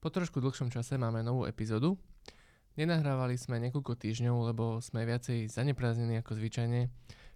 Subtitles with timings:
[0.00, 2.00] Po trošku dlhšom čase máme novú epizódu.
[2.80, 6.88] Nenahrávali sme niekoľko týždňov, lebo sme viacej zaneprázdnení ako zvyčajne,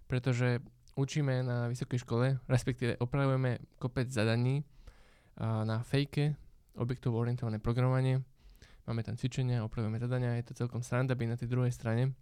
[0.09, 0.65] pretože
[0.97, 4.65] učíme na vysokej škole, respektíve opravujeme kopec zadaní
[5.45, 6.41] na fejke,
[6.81, 8.25] objektovo orientované programovanie.
[8.89, 12.17] Máme tam cvičenia, opravujeme zadania, je to celkom sranda byť na tej druhej strane.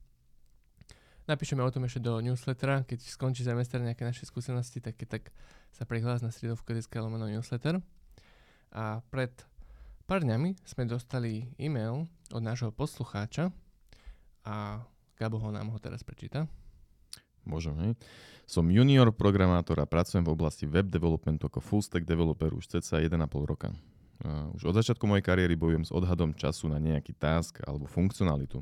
[1.30, 5.30] Napíšeme o tom ešte do newslettera, keď skončí semester nejaké naše skúsenosti, tak, tak
[5.70, 7.79] sa prihlás na stredovko.sk lomeno newsletter.
[8.74, 9.30] A pred
[10.12, 12.04] pár dňami sme dostali e-mail
[12.36, 13.48] od nášho poslucháča
[14.44, 14.85] a
[15.16, 16.44] Gabo ho nám ho teraz prečíta.
[17.48, 17.90] Môžem, hej.
[18.44, 23.00] Som junior programátor a pracujem v oblasti web developmentu ako full stack developer už cca
[23.00, 23.08] 1,5
[23.48, 23.72] roka.
[24.52, 28.60] Už od začiatku mojej kariéry bojujem s odhadom času na nejaký task alebo funkcionalitu.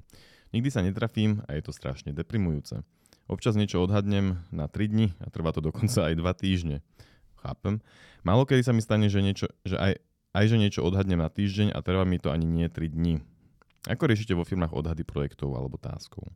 [0.55, 2.87] Nikdy sa netrafím a je to strašne deprimujúce.
[3.27, 6.79] Občas niečo odhadnem na 3 dni a trvá to dokonca aj 2 týždne.
[7.43, 7.83] Chápem.
[8.23, 9.99] Málo kedy sa mi stane, že, niečo, že aj,
[10.31, 13.23] aj že niečo odhadnem na týždeň a trvá mi to ani nie 3 dní.
[13.89, 16.29] Ako riešite vo firmách odhady projektov alebo táskov?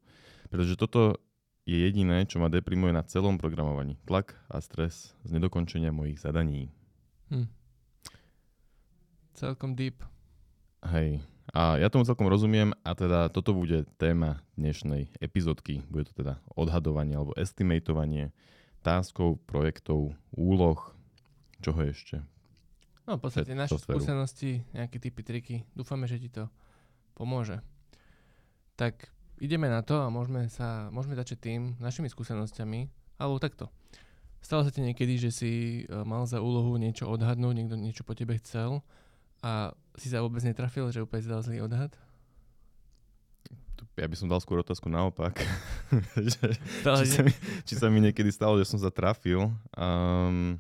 [0.49, 1.21] Pretože toto
[1.65, 3.97] je jediné, čo ma deprimuje na celom programovaní.
[4.05, 6.73] Tlak a stres z nedokončenia mojich zadaní.
[7.33, 7.49] Hm.
[9.35, 10.05] Celkom deep.
[10.85, 15.85] Hej, a ja tomu celkom rozumiem a teda toto bude téma dnešnej epizódky.
[15.93, 18.33] Bude to teda odhadovanie alebo estimatovanie
[18.81, 20.81] táskov, projektov, úloh,
[21.61, 22.25] čoho ešte.
[23.05, 25.57] No v podstate naše skúsenosti, nejaké typy, triky.
[25.77, 26.49] Dúfame, že ti to
[27.13, 27.61] pomôže.
[28.81, 32.89] Tak ideme na to a môžeme, sa, môžeme začať tým našimi skúsenosťami.
[33.21, 33.69] Alebo takto.
[34.41, 35.53] Stalo sa ti niekedy, že si
[35.85, 38.85] e, mal za úlohu niečo odhadnúť, niekto niečo po tebe chcel
[39.41, 41.93] a si sa vôbec netrafil, že úplne si dal zlý odhad?
[43.95, 45.39] Ja by som dal skôr otázku naopak.
[46.19, 47.33] že, či, sa mi,
[47.63, 49.55] či sa mi niekedy stalo, že som sa trafil.
[49.79, 50.59] Um,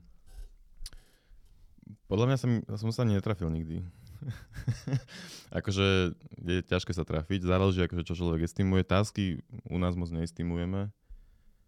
[2.08, 3.84] podľa mňa som, som sa netrafil nikdy.
[5.58, 8.84] akože je ťažké sa trafiť, záleží akože čo človek estimuje.
[8.84, 10.92] Tásky u nás moc neestimujeme.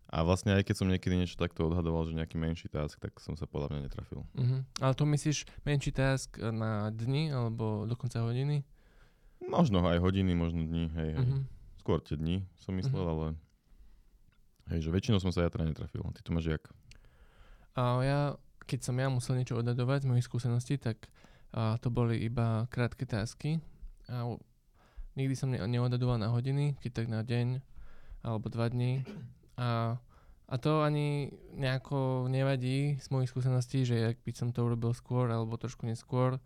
[0.06, 3.35] A vlastne aj keď som niekedy niečo takto odhadoval, že nejaký menší task, tak som
[3.35, 4.23] sa podľa mňa netrafil.
[4.23, 4.63] Uh-huh.
[4.79, 8.62] Ale to myslíš menší task na dni alebo dokonca hodiny?
[9.42, 11.27] Možno aj hodiny, možno dni, hej, hej.
[11.27, 11.42] Uh-huh.
[11.83, 13.14] Skôr tie dni som myslel, uh-huh.
[13.18, 13.27] ale
[14.70, 16.07] hej, že väčšinou som sa ja teda netrafil.
[16.14, 16.62] Ty to máš jak?
[17.74, 18.20] A ja,
[18.67, 21.07] keď som ja musel niečo odhadovať z mojich skúseností, tak
[21.57, 23.63] a to boli iba krátke tásky.
[24.13, 24.37] A
[25.17, 27.65] nikdy som ne- neodhadoval na hodiny, keď tak na deň
[28.27, 29.07] alebo dva dní.
[29.57, 29.97] A,
[30.51, 35.31] a to ani nejako nevadí z mojich skúseností, že ak by som to urobil skôr
[35.33, 36.43] alebo trošku neskôr,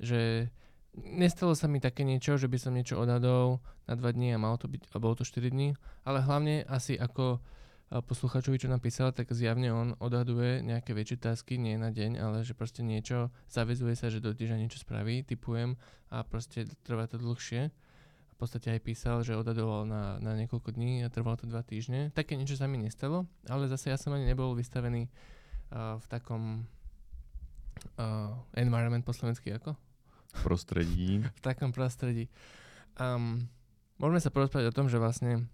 [0.00, 0.48] že
[0.96, 4.56] nestalo sa mi také niečo, že by som niečo odhadol na dva dní a malo
[4.56, 5.76] to byť, a bolo to 4 dní,
[6.08, 7.44] ale hlavne asi ako
[7.90, 12.58] posluchačovi, čo napísal, tak zjavne on odhaduje nejaké väčšie tásky, nie na deň, ale že
[12.58, 15.78] proste niečo, zavezuje sa, že do týždňa niečo spraví, typujem
[16.10, 17.70] a proste trvá to dlhšie
[18.36, 22.12] v podstate aj písal, že odhadoval na, na niekoľko dní a trvalo to dva týždne.
[22.12, 26.68] Také niečo sa mi nestalo, ale zase ja som ani nebol vystavený uh, v takom
[27.96, 29.72] uh, environment po slovensky ako?
[30.44, 31.24] Prostredí.
[31.38, 32.28] v takom prostredí.
[33.00, 33.48] Um,
[33.96, 35.48] môžeme sa porozprávať o tom, že vlastne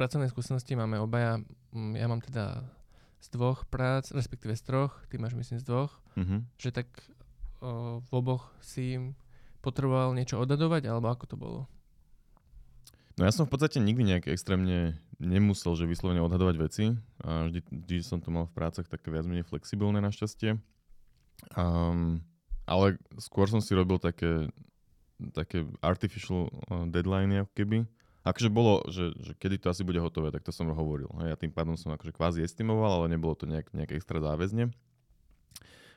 [0.00, 1.44] pracovné skúsenosti máme obaja,
[1.76, 2.64] mm, ja mám teda
[3.20, 6.40] z dvoch prác, respektíve z troch, ty máš myslím z dvoch, mm-hmm.
[6.56, 6.88] že tak
[7.60, 8.96] uh, v oboch si
[9.60, 11.60] potreboval niečo odhadovať, alebo ako to bolo?
[13.20, 16.96] No ja som v podstate nikdy nejak extrémne nemusel, že vyslovene odhadovať veci.
[17.20, 20.56] A vždy, vždy som to mal v prácach také viac menej flexibilné našťastie.
[21.52, 22.24] Um,
[22.64, 24.48] ale skôr som si robil také,
[25.36, 26.48] také artificial
[26.88, 27.78] deadline ako keby.
[28.20, 31.08] Akože bolo, že, že kedy to asi bude hotové, tak to som hovoril.
[31.24, 34.68] Ja tým pádom som akože kvázi estimoval, ale nebolo to nejak, nejak extra záväzne.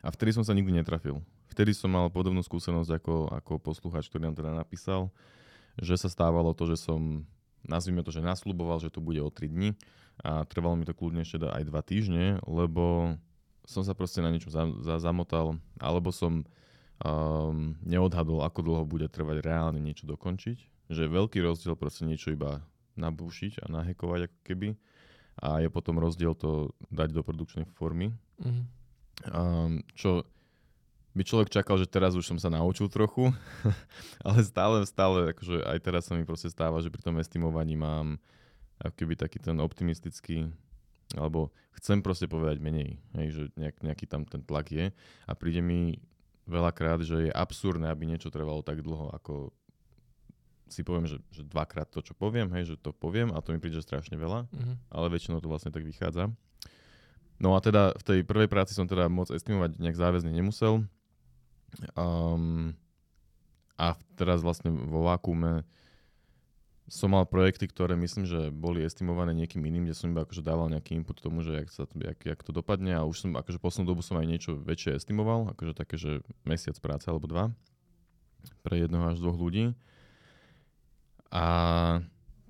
[0.04, 1.20] A vtedy som sa nikdy netrafil.
[1.52, 5.12] Vtedy som mal podobnú skúsenosť ako, ako posluchač, ktorý nám teda napísal
[5.80, 7.26] že sa stávalo to, že som,
[7.66, 9.74] nazvime to, že nasľuboval, že to bude o 3 dni
[10.22, 13.18] a trvalo mi to kľudne ešte aj 2 týždne, lebo
[13.66, 16.44] som sa proste na niečo za, za, zamotal, alebo som
[17.02, 20.73] um, neodhadol, ako dlho bude trvať reálne niečo dokončiť.
[20.92, 22.64] Že veľký rozdiel proste niečo iba
[23.00, 24.70] nabúšiť a nahekovať ako keby
[25.42, 28.14] a je potom rozdiel to dať do produkčnej formy.
[28.38, 28.66] Mm-hmm.
[29.34, 30.28] Um, čo
[31.14, 33.34] by človek čakal, že teraz už som sa naučil trochu,
[34.26, 38.18] ale stále, stále, akože aj teraz sa mi proste stáva, že pri tom estimovaní mám
[38.82, 40.50] ako keby taký ten optimistický,
[41.14, 44.90] alebo chcem proste povedať menej, hej, že nejak, nejaký tam ten tlak je
[45.30, 46.02] a príde mi
[46.50, 49.54] veľakrát, že je absurdné, aby niečo trvalo tak dlho, ako
[50.70, 53.60] si poviem, že, že dvakrát to, čo poviem, hej, že to poviem a to mi
[53.60, 54.76] príde strašne veľa, mm-hmm.
[54.92, 56.32] ale väčšinou to vlastne tak vychádza.
[57.42, 60.86] No a teda v tej prvej práci som teda moc estimovať nejak záväzne nemusel,
[61.98, 62.78] Um,
[63.82, 65.66] a teraz vlastne vo Vakuume
[66.86, 70.70] som mal projekty, ktoré myslím, že boli estimované niekým iným, kde som iba akože dával
[70.70, 73.58] nejaký input tomu, že jak, sa to, jak, jak to dopadne a už som akože
[73.58, 77.50] poslednú dobu som aj niečo väčšie estimoval, akože také, že mesiac práce alebo dva
[78.62, 79.74] pre jednoho až dvoch ľudí.
[81.34, 81.44] A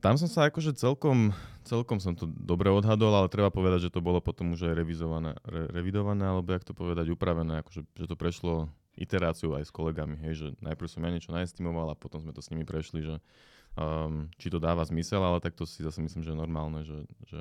[0.03, 1.31] tam som sa akože celkom,
[1.63, 5.31] celkom som to dobre odhadol, ale treba povedať, že to bolo potom už aj revizované,
[5.47, 8.67] re, revidované, alebo jak to povedať, upravené, akože, že to prešlo
[8.99, 12.43] iteráciu aj s kolegami, hej, že najprv som ja niečo naestimoval a potom sme to
[12.43, 13.15] s nimi prešli, že
[13.79, 17.07] um, či to dáva zmysel, ale tak to si zase myslím, že je normálne, že,
[17.23, 17.39] že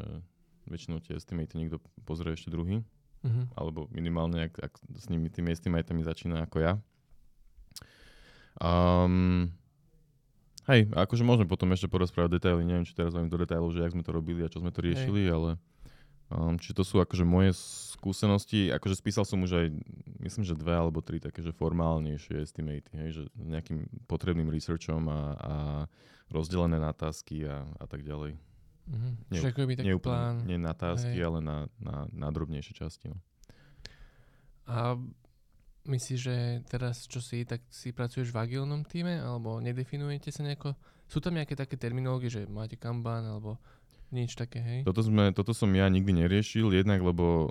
[0.71, 2.87] väčšinou tie estimaty niekto pozrie ešte druhý,
[3.27, 3.45] uh-huh.
[3.59, 6.73] alebo minimálne, ak, ak s nimi tými estimatami začína ako ja.
[8.63, 9.51] Um,
[10.71, 13.95] hej, akože môžeme potom ešte porozprávať detaily, neviem, či teraz vám do detailov, že jak
[13.95, 15.33] sme to robili a čo sme to riešili, hej.
[15.35, 15.51] ale
[16.31, 17.55] um, či to sú akože moje
[17.99, 19.67] skúsenosti, akože spísal som už aj,
[20.23, 25.21] myslím, že dve alebo tri také, že formálnejšie estimaty, hej, že nejakým potrebným researchom a,
[25.39, 25.55] a
[26.33, 28.35] rozdelené na tasky a, a tak ďalej.
[28.83, 29.13] Mm-hmm.
[29.31, 30.35] Nie, Čiže taký nie, plán.
[30.43, 31.23] Nie na tasky, hej.
[31.23, 33.15] ale na, na, na drobnejšie časti.
[33.15, 33.19] No.
[34.67, 34.99] A
[35.83, 36.37] Myslíš, že
[36.71, 40.79] teraz, čo si, tak si pracuješ v agilnom týme, alebo nedefinujete sa nejako?
[41.11, 43.59] Sú tam nejaké také terminológie, že máte Kanban, alebo
[44.15, 44.81] nič také, hej?
[44.87, 47.51] Toto, sme, toto som ja nikdy neriešil, jednak lebo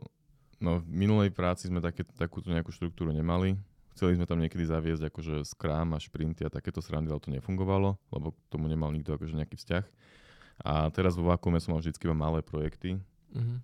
[0.64, 3.60] no, v minulej práci sme také, takúto nejakú štruktúru nemali.
[3.92, 8.00] Chceli sme tam niekedy zaviesť akože Scrum a šprinty a takéto srandy, ale to nefungovalo,
[8.16, 9.86] lebo k tomu nemal nikto akože nejaký vzťah.
[10.64, 12.96] A teraz vo Vakuume som mal vždy iba malé projekty,
[13.36, 13.58] mm-hmm.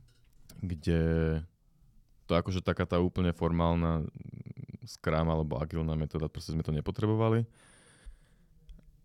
[0.65, 1.01] kde
[2.27, 4.03] to akože taká tá úplne formálna
[4.87, 7.43] Scrum alebo agilná metóda, proste sme to nepotrebovali.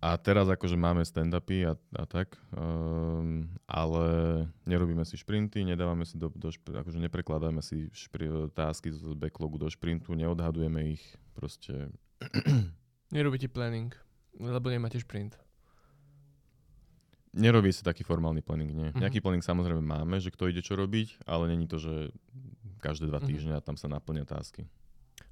[0.02, 4.06] A teraz akože máme stand-upy a, a tak, um, ale
[4.66, 9.62] nerobíme si šprinty, nedávame si do, do špr- akože neprekladáme si špri- tásky z backlogu
[9.62, 11.02] do šprintu, neodhadujeme ich,
[11.38, 11.86] proste...
[13.14, 13.94] Nerobíte planning,
[14.42, 15.38] lebo nemáte šprint.
[17.32, 18.90] Nerobí sa taký formálny planning, nie.
[18.90, 19.06] Uh-huh.
[19.06, 22.10] Nejaký planning samozrejme máme, že kto ide čo robiť, ale není to, že
[22.82, 23.26] každé dva mhm.
[23.30, 23.62] týždne uh-huh.
[23.62, 24.66] a tam sa naplňa tásky.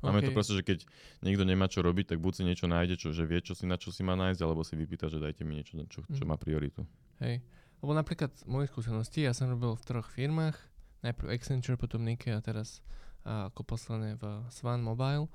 [0.00, 0.32] Máme okay.
[0.32, 0.78] to proste, že keď
[1.20, 3.76] niekto nemá čo robiť, tak buď si niečo nájde, čo, že vie, čo si na
[3.76, 6.28] čo si má nájsť, alebo si vypýta, že dajte mi niečo, čo, čo mhm.
[6.28, 6.88] má prioritu.
[7.20, 7.44] Hej.
[7.80, 10.56] Lebo napríklad moje skúsenosti, ja som robil v troch firmách,
[11.00, 12.84] najprv Accenture, potom Nike a teraz
[13.24, 15.28] a ako posledné v Swan Mobile.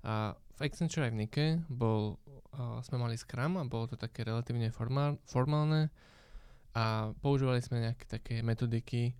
[0.00, 2.16] A v Accenture aj v Nike bol,
[2.56, 5.92] a sme mali Scrum a bolo to také relatívne formál, formálne
[6.72, 9.12] a používali sme nejaké také metodiky,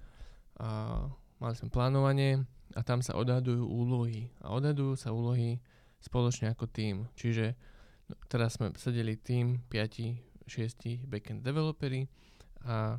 [0.59, 1.05] a
[1.39, 2.45] mali sme plánovanie,
[2.77, 4.29] a tam sa odhadujú úlohy.
[4.45, 5.63] A odhadujú sa úlohy
[6.03, 7.09] spoločne ako tým.
[7.17, 7.57] Čiže
[8.11, 12.09] no, teraz sme sedeli tým 5, 6 backend developery
[12.65, 12.99] a,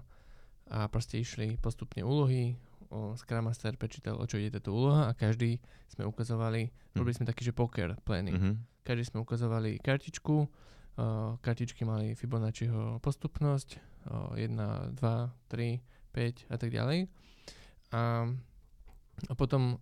[0.69, 2.57] a proste išli postupne úlohy,
[2.89, 6.98] o Scrum Master prečítal, o čo ide táto úloha a každý sme ukazovali, mm.
[6.98, 8.33] robili sme taký, že poker planning.
[8.33, 8.56] Mm-hmm.
[8.81, 13.77] Každý sme ukazovali kartičku, uh, kartičky mali Fibonacciho postupnosť,
[14.10, 17.06] uh, 1, 2, 3, 5 a tak ďalej.
[17.94, 18.25] A
[19.27, 19.81] a potom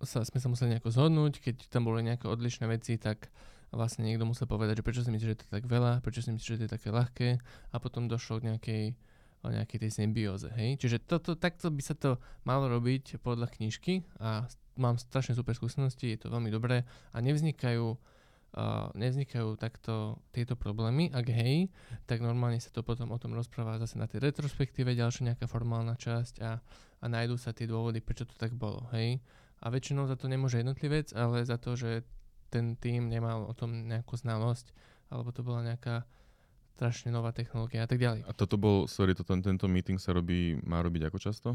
[0.00, 3.28] sa, sme sa museli nejako zhodnúť, keď tam boli nejaké odlišné veci, tak
[3.74, 6.32] vlastne niekto musel povedať, že prečo si myslíš, že to je tak veľa, prečo si
[6.32, 7.28] myslíš, že to je také ľahké
[7.74, 8.82] a potom došlo k nejakej,
[9.44, 10.80] o nejakej tej symbióze, hej.
[10.80, 12.16] Čiže toto, takto by sa to
[12.48, 14.48] malo robiť podľa knižky a
[14.78, 17.98] mám strašne super skúsenosti, je to veľmi dobré a nevznikajú
[18.54, 21.10] uh, nevznikajú takto tieto problémy.
[21.12, 21.68] Ak hej,
[22.08, 25.98] tak normálne sa to potom o tom rozpráva zase na tej retrospektíve, ďalšia nejaká formálna
[25.98, 26.62] časť a
[26.98, 29.22] a nájdú sa tie dôvody, prečo to tak bolo, hej.
[29.62, 32.02] A väčšinou za to nemôže jednotlivec, ale za to, že
[32.50, 34.74] ten tým nemal o tom nejakú znalosť,
[35.10, 36.06] alebo to bola nejaká
[36.78, 38.22] strašne nová technológia a tak ďalej.
[38.26, 41.48] A toto bol, sorry, to, tento meeting sa robí, má robiť ako často?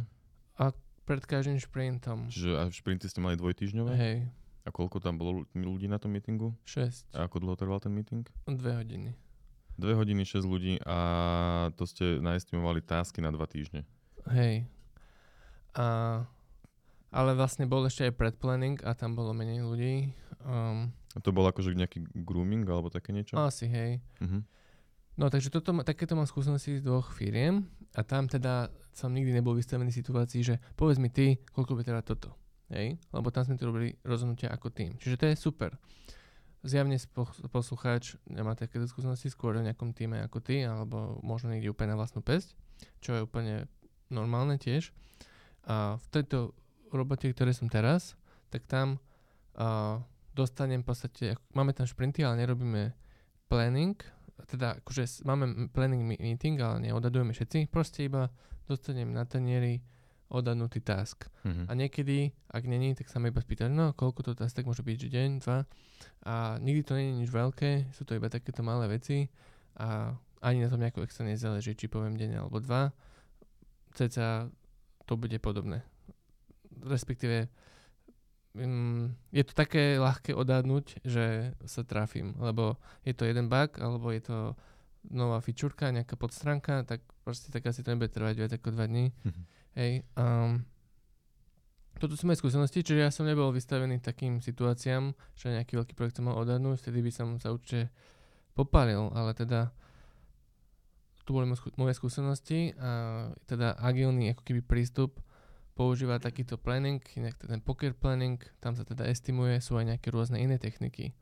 [0.59, 0.75] A
[1.07, 2.27] pred každým šprintom.
[2.27, 3.91] Čiže a šprinty ste mali dvojtýždňové?
[3.95, 4.17] Hej.
[4.63, 6.55] A koľko tam bolo ľudí na tom meetingu?
[6.63, 7.11] 6.
[7.11, 8.23] A ako dlho trval ten meeting?
[8.47, 9.11] Dve hodiny.
[9.75, 10.97] Dve hodiny, 6 ľudí a
[11.75, 13.83] to ste naestimovali tásky na dva týždne.
[14.31, 14.63] Hej.
[15.75, 16.23] A,
[17.11, 19.93] ale vlastne bol ešte aj predplanning a tam bolo menej ľudí.
[20.45, 23.35] Um, a to bol akože nejaký grooming alebo také niečo?
[23.35, 23.99] Asi, hej.
[24.23, 24.45] Uh-huh.
[25.19, 29.57] No takže toto, takéto mám skúsenosti z dvoch firiem a tam teda som nikdy nebol
[29.57, 32.33] vystavený situácii, že povedz mi ty, koľko by teda toto.
[32.71, 33.01] Hej?
[33.11, 34.95] Lebo tam sme to robili rozhodnutia ako tým.
[35.01, 35.75] Čiže to je super.
[36.63, 36.95] Zjavne
[37.51, 41.99] poslucháč nemá takéto skúsenosti skôr v nejakom týme ako ty, alebo možno niekde úplne na
[41.99, 42.55] vlastnú pesť,
[43.03, 43.67] čo je úplne
[44.07, 44.95] normálne tiež.
[45.67, 46.55] A v tejto
[46.95, 48.15] robote, ktoré som teraz,
[48.47, 48.95] tak tam
[49.59, 49.99] uh,
[50.31, 52.95] dostanem v podstate, máme tam šprinty, ale nerobíme
[53.51, 53.99] planning,
[54.47, 58.31] teda akože máme planning meeting, ale neodhadujeme všetci, proste iba
[58.65, 59.83] dostanem na tanieri
[60.33, 61.29] odhadnutý task.
[61.45, 61.69] Mhm.
[61.69, 64.97] A niekedy, ak není, tak sa ma iba spýtať, no koľko to tastek môže byť,
[64.97, 65.69] že deň, dva.
[66.25, 69.29] A nikdy to nie je nič veľké, sú to iba takéto malé veci
[69.77, 72.91] a ani na tom nejako extra nezáleží, či poviem deň alebo dva.
[73.95, 74.49] Ceca
[75.05, 75.85] to bude podobné.
[76.83, 77.47] Respektíve
[78.57, 82.75] um, je to také ľahké odhadnúť, že sa trafím, lebo
[83.05, 84.37] je to jeden bug, alebo je to
[85.11, 89.11] nová fičurka, nejaká podstránka, tak proste tak asi to nebude trvať viac ako dva dní.
[89.23, 89.43] Mhm.
[89.73, 90.61] Hej, um,
[91.97, 96.19] toto sú moje skúsenosti, čiže ja som nebol vystavený takým situáciám, že nejaký veľký projekt
[96.19, 97.89] som mal odhadnúť, vtedy by som sa určite
[98.53, 99.73] popálil, ale teda
[101.23, 102.91] tu boli moje skú- moje skúsenosti a
[103.47, 105.23] teda agilný ako keby prístup
[105.73, 110.37] používa takýto planning, inak ten poker planning, tam sa teda estimuje, sú aj nejaké rôzne
[110.37, 111.15] iné techniky.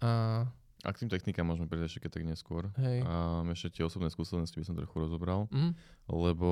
[0.00, 0.46] A
[0.80, 2.72] A k tým technikám môžeme prejsť ešte keď tak neskôr.
[2.80, 5.50] hej, A ešte tie osobné skúsenosti by som trochu rozobral.
[5.52, 5.76] mhm,
[6.08, 6.48] Lebo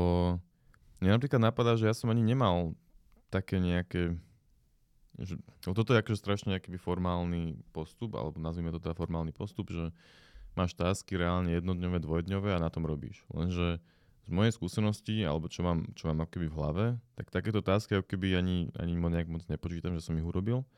[0.98, 2.74] mne napríklad napadá, že ja som ani nemal
[3.30, 4.18] také nejaké...
[5.18, 9.90] Že, toto je akože strašne nejaký formálny postup, alebo nazvime to teda formálny postup, že
[10.54, 13.22] máš tasky reálne jednodňové, dvojdňové a na tom robíš.
[13.30, 13.82] Lenže
[14.28, 16.84] z mojej skúsenosti, alebo čo mám, čo mám keby v hlave,
[17.16, 20.68] tak takéto tasky ako keby ani, ani nejak moc nepočítam, že som ich urobil.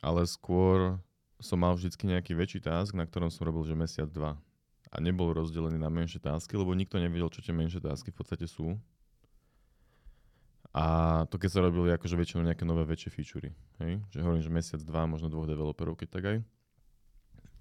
[0.00, 0.96] Ale skôr
[1.38, 4.40] som mal vždycky nejaký väčší task, na ktorom som robil, že mesiac, dva.
[4.88, 8.48] A nebol rozdelený na menšie tasky, lebo nikto nevedel, čo tie menšie tasky v podstate
[8.48, 8.80] sú.
[10.78, 10.84] A
[11.26, 13.50] to keď sa robili akože väčšinou nejaké nové väčšie featurey.
[13.82, 13.98] Hej?
[14.14, 16.38] Že hovorím, že mesiac, dva, možno dvoch developerov, keď tak aj.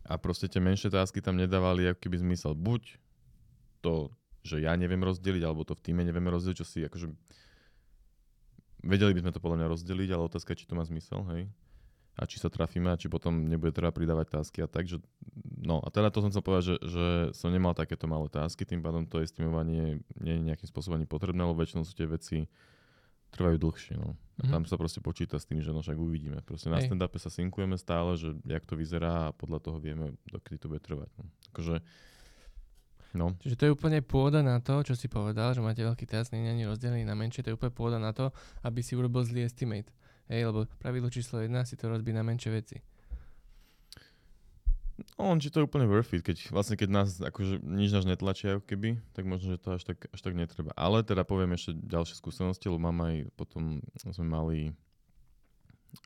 [0.05, 2.53] A proste tie menšie tasky tam nedávali ako keby zmysel.
[2.53, 3.01] Buď
[3.81, 4.13] to,
[4.45, 7.09] že ja neviem rozdeliť, alebo to v týme nevieme rozdeliť, čo si akože...
[8.85, 11.49] Vedeli by sme to podľa mňa rozdeliť, ale otázka je, či to má zmysel, hej?
[12.21, 15.01] A či sa trafíme, a či potom nebude treba pridávať tasky a tak, že...
[15.57, 18.85] No a teda to som chcel povedať, že, že som nemal takéto malé tasky, tým
[18.85, 22.45] pádom to estimovanie nie je nejakým spôsobom potrebné, lebo väčšinou sú tie veci
[23.31, 24.15] trvajú dlhšie, no.
[24.37, 24.51] A Mhm.
[24.53, 26.45] tam sa proste počíta s tým, že no však uvidíme.
[26.45, 30.61] Proste na stand-upe sa synkujeme stále, že jak to vyzerá a podľa toho vieme, dokedy
[30.61, 31.09] to bude trvať.
[31.17, 31.25] No.
[31.49, 31.81] Akože,
[33.17, 33.33] no.
[33.41, 36.45] Čiže to je úplne pôda na to, čo si povedal, že máte veľký task, nie
[36.45, 38.29] je ani rozdelený na menšie, to je úplne pôda na to,
[38.61, 39.89] aby si urobil zlý estimate.
[40.29, 42.77] Hej, lebo pravidlo číslo 1 si to rozbí na menšie veci.
[44.97, 48.05] No, len či to je úplne worth it, keď vlastne keď nás akože nič nás
[48.09, 50.73] netlačia keby, tak možno, že to až tak, až tak netreba.
[50.73, 54.59] Ale teda poviem ešte ďalšie skúsenosti, lebo mám aj potom, sme mali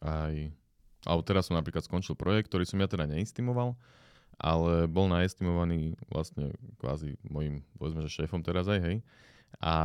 [0.03, 0.51] aj,
[1.07, 3.79] alebo teraz som napríklad skončil projekt, ktorý som ja teda neestimoval,
[4.35, 8.97] ale bol naestimovaný vlastne kvázi mojim, povedzme, že šéfom teraz aj, hej.
[9.59, 9.75] A,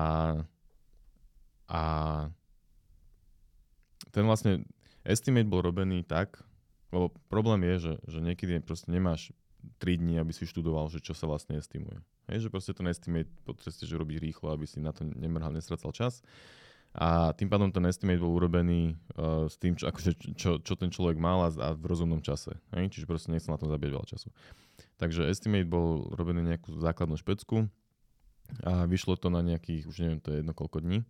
[1.70, 1.82] a
[4.10, 4.66] ten vlastne
[5.06, 6.45] estimate bol robený tak,
[6.94, 9.34] lebo problém je, že, že niekedy proste nemáš
[9.82, 11.98] 3 dní, aby si študoval, že čo sa vlastne estimuje.
[12.30, 16.22] Hej, že proste ten estimate potrebuješ robiť rýchlo, aby si na to nemrhal, nestracal čas.
[16.96, 20.88] A tým pádom ten estimate bol urobený uh, s tým, čo, akože, čo, čo ten
[20.88, 22.56] človek mal a v rozumnom čase.
[22.72, 22.96] Hej?
[22.96, 24.32] Čiže proste nechcel na tom zabieť veľa času.
[24.96, 27.68] Takže estimate bol robený nejakú základnú špecku
[28.64, 31.04] a vyšlo to na nejakých, už neviem, to je jedno koľko dní.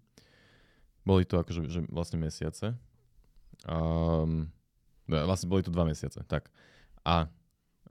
[1.06, 2.75] Boli to akože že vlastne mesiace.
[3.62, 4.50] Um,
[5.06, 6.50] vlastne boli to dva mesiace, tak.
[7.06, 7.30] A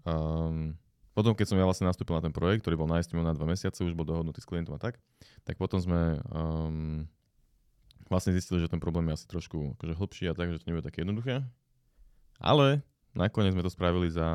[0.03, 0.75] um,
[1.15, 3.79] potom, keď som ja vlastne nastúpil na ten projekt, ktorý bol naestimovaný na dva mesiace,
[3.88, 5.00] už bol dohodnutý s klientom a tak,
[5.48, 7.07] tak potom sme um,
[8.12, 10.84] vlastne zistili, že ten problém je asi trošku akože hlbší a tak, že to nebude
[10.84, 11.39] také jednoduché.
[12.43, 12.84] Ale
[13.15, 14.27] nakoniec sme to spravili za,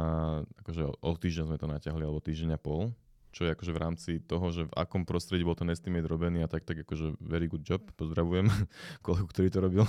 [0.64, 2.96] akože o, o týždeň sme to natiahli, alebo týždeň a pol,
[3.30, 6.49] čo je akože v rámci toho, že v akom prostredí bol ten estimate robený a
[6.49, 8.49] tak, tak akože very good job, pozdravujem
[9.06, 9.84] kolegu, ktorý to robil,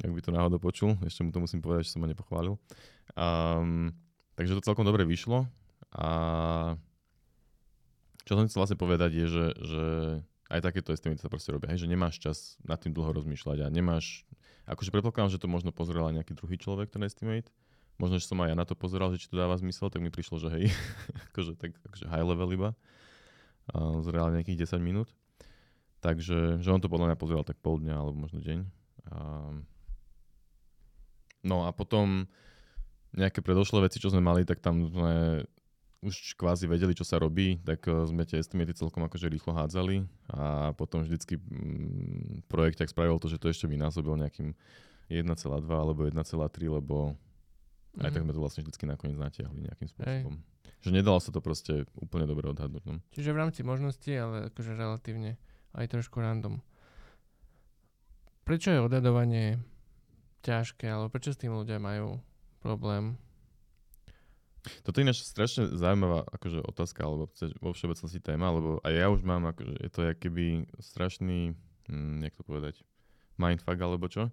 [0.00, 2.56] ak by to náhodou počul, ešte mu to musím povedať, že som ho nepochválil.
[3.14, 3.92] Um,
[4.36, 5.44] takže to celkom dobre vyšlo
[5.92, 6.08] a
[8.24, 9.84] čo som chcel vlastne povedať je, že, že
[10.50, 13.72] aj takéto estimaty sa proste robia, hej, že nemáš čas nad tým dlho rozmýšľať a
[13.72, 14.22] nemáš,
[14.70, 17.50] akože predpokladám, že to možno pozeral aj nejaký druhý človek, ten estimate,
[17.98, 20.10] možno, že som aj ja na to pozeral, že či to dáva zmysel, tak mi
[20.14, 20.64] prišlo, že hej,
[21.30, 22.70] akože, tak, akože high level iba,
[23.74, 25.10] uh, zreálne nejakých 10 minút.
[26.00, 28.64] Takže, že on to podľa mňa pozeral tak pol dňa, alebo možno deň.
[29.12, 29.68] Um,
[31.44, 32.28] no a potom
[33.10, 35.44] nejaké predošlé veci, čo sme mali, tak tam sme
[36.00, 40.08] už kvázi vedeli, čo sa robí, tak uh, sme tie estimaty celkom akože rýchlo hádzali
[40.32, 44.56] a potom vždycky mm, projekt tak spravil to, že to ešte vynásobil nejakým
[45.12, 45.28] 1,2
[45.68, 46.16] alebo 1,3,
[46.80, 47.18] lebo
[47.98, 50.34] aj tak sme to vlastne vždycky nakoniec natiahli nejakým spôsobom.
[50.80, 52.84] Že nedalo sa to proste úplne dobre odhadnúť.
[52.88, 53.02] No.
[53.12, 55.36] Čiže v rámci možností, ale akože relatívne
[55.76, 56.62] aj trošku random.
[58.46, 59.60] Prečo je odhadovanie
[60.40, 62.20] ťažké, alebo prečo s tým ľudia majú
[62.60, 63.16] problém?
[64.84, 67.32] Toto je ináč strašne zaujímavá akože otázka, alebo
[67.64, 71.56] vo všeobecnosti téma, lebo aj ja už mám, akože je to keby strašný
[71.88, 72.74] hm, jak to povedať,
[73.40, 74.28] mindfuck alebo čo.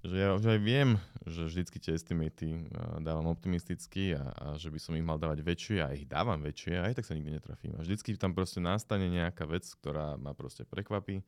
[0.00, 0.96] Že ja už aj viem,
[1.28, 2.72] že vždycky tie estimaty
[3.04, 6.72] dávam optimisticky a, a že by som ich mal dávať väčšie a ich dávam väčšie
[6.80, 7.76] a aj tak sa nikdy netrafím.
[7.76, 11.20] A vždycky tam proste nastane nejaká vec, ktorá ma proste prekvapí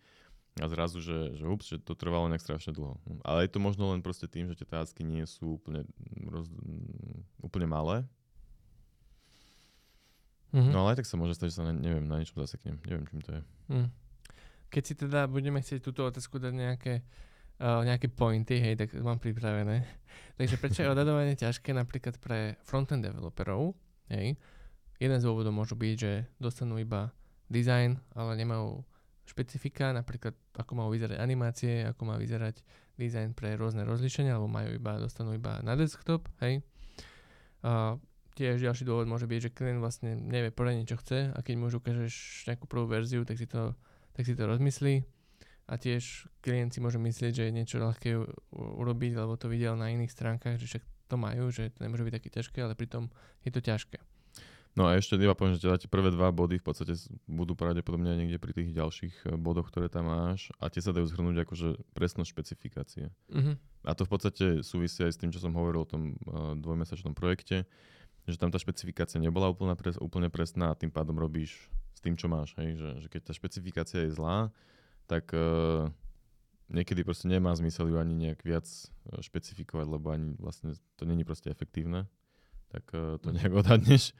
[0.61, 3.01] a zrazu, že, že ups, že to trvalo nejak strašne dlho.
[3.25, 5.89] Ale je to možno len proste tým, že tie tásky nie sú úplne,
[6.29, 6.53] roz,
[7.41, 7.97] úplne malé.
[10.53, 10.73] Mm-hmm.
[10.77, 12.77] No ale aj tak sa môže stať, že sa na, neviem, na niečom zaseknem.
[12.85, 13.43] Neviem, čím to je.
[13.73, 13.89] Mm.
[14.69, 16.95] Keď si teda budeme chcieť túto otázku dať nejaké
[17.63, 19.89] uh, nejaké pointy, hej, tak mám pripravené.
[20.39, 23.73] Takže prečo je odhadovanie ťažké napríklad pre frontend developerov,
[24.13, 24.37] hej?
[25.01, 27.11] Jeden z dôvodov môže byť, že dostanú iba
[27.51, 28.87] design, ale nemajú
[29.27, 32.61] špecifika, napríklad ako majú vyzerať animácie, ako má vyzerať
[32.99, 36.61] design pre rôzne rozlišenia, alebo majú iba, dostanú iba na desktop, hej.
[37.63, 37.97] Uh,
[38.35, 41.69] tiež ďalší dôvod môže byť, že klient vlastne nevie poriadne, čo chce a keď mu
[41.69, 43.77] už ukážeš nejakú prvú verziu, tak si to,
[44.17, 45.05] tak si to rozmyslí
[45.69, 48.19] a tiež klient si môže myslieť, že je niečo ľahké
[48.57, 52.15] urobiť, lebo to videl na iných stránkach, že však to majú, že to nemôže byť
[52.19, 53.13] také ťažké, ale pritom
[53.45, 54.01] je to ťažké.
[54.73, 56.97] No a ešte iba poviem, že teda tie prvé dva body v podstate
[57.29, 61.05] budú pravdepodobne niekde pri tých ďalších e, bodoch, ktoré tam máš a tie sa dajú
[61.13, 63.05] zhrnúť akože presnosť špecifikácie.
[63.29, 63.61] Uh-huh.
[63.85, 67.13] A to v podstate súvisí aj s tým, čo som hovoril o tom uh, dvojmesačnom
[67.13, 67.69] projekte,
[68.25, 72.17] že tam tá špecifikácia nebola úplne, pres, úplne presná a tým pádom robíš s tým,
[72.17, 72.57] čo máš.
[72.57, 72.81] Hej?
[72.81, 74.49] Že, že keď tá špecifikácia je zlá,
[75.05, 75.85] tak uh,
[76.73, 78.65] niekedy proste nemá zmysel ju ani nejak viac
[79.21, 82.09] špecifikovať, lebo ani vlastne to není proste efektívne
[82.73, 84.17] tak uh, to nejak odhadneš.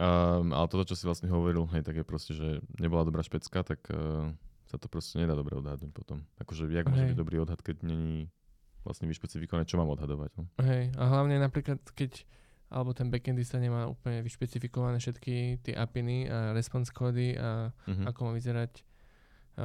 [0.00, 3.60] Um, ale toto, čo si vlastne hovoril, hej, tak je proste, že nebola dobrá špecka,
[3.60, 4.32] tak uh,
[4.72, 6.24] sa to proste nedá dobre odhadnúť potom.
[6.40, 8.32] Akože jak môže byť dobrý odhad, keď není
[8.80, 10.30] vlastne vyšpecifikované, čo mám odhadovať.
[10.40, 10.48] No?
[10.64, 12.24] Hej, a hlavne napríklad, keď
[12.70, 18.06] alebo ten backendista nemá úplne vyšpecifikované všetky tie apiny a response kódy a uh-huh.
[18.06, 18.86] ako má vyzerať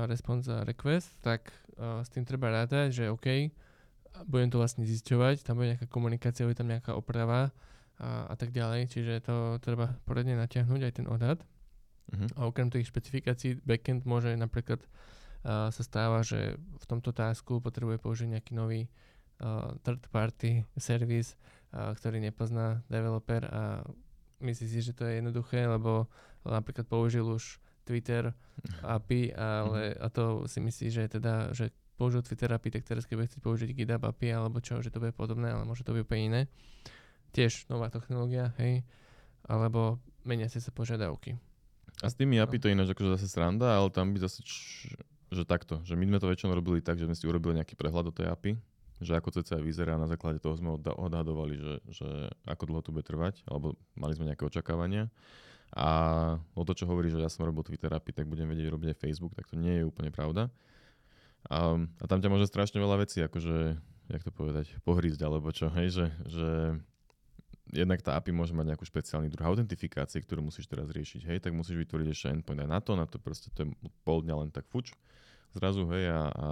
[0.09, 3.53] response a request, tak uh, s tým treba rátať, že OK,
[4.27, 7.53] budem to vlastne zisťovať, tam bude nejaká komunikácia, bude tam nejaká oprava
[7.99, 11.39] a, a tak ďalej, čiže to treba poradne natiahnuť aj ten odhad.
[12.11, 12.29] Uh-huh.
[12.37, 17.97] A okrem tých špecifikácií backend môže napríklad uh, sa stáva, že v tomto tásku potrebuje
[17.97, 18.85] použiť nejaký nový
[19.41, 21.33] uh, third party service,
[21.73, 23.81] uh, ktorý nepozná developer a
[24.43, 26.05] myslí si, že to je jednoduché, lebo
[26.45, 28.33] napríklad použil už Twitter
[28.81, 29.97] API, ale mhm.
[30.01, 33.41] a to si myslí, že teda, že použil Twitter API, tak teraz keď bude chcieť
[33.41, 36.41] použiť GitHub API alebo čo, že to bude podobné, ale môže to byť úplne iné.
[37.35, 38.87] Tiež nová technológia, hej,
[39.43, 41.35] alebo menia sa požiadavky.
[42.03, 42.63] A s tými API no.
[42.63, 44.95] to ináč akože zase sranda, ale tam by zase, č-
[45.31, 48.11] že takto, že my sme to väčšinou robili tak, že sme si urobili nejaký prehľad
[48.11, 48.51] do tej API,
[49.03, 52.07] že ako CCA vyzerá na základe toho sme odhadovali, že, že
[52.47, 55.11] ako dlho to bude trvať, alebo mali sme nejaké očakávania.
[55.75, 55.87] A
[56.55, 59.01] o to, čo hovorí, že ja som robil Twitter API, tak budem vedieť robiť aj
[59.03, 60.47] Facebook, tak to nie je úplne pravda.
[61.51, 63.75] A, a tam ťa môže strašne veľa vecí, akože,
[64.09, 66.49] jak to povedať, pohrízť alebo čo, hej, že, že
[67.75, 71.51] jednak tá API môže mať nejakú špeciálny druh autentifikácie, ktorú musíš teraz riešiť, hej, tak
[71.51, 73.69] musíš vytvoriť ešte endpoint aj na to, na to proste to je
[74.07, 74.95] pol dňa len tak fuč
[75.55, 76.47] zrazu, hej, a, a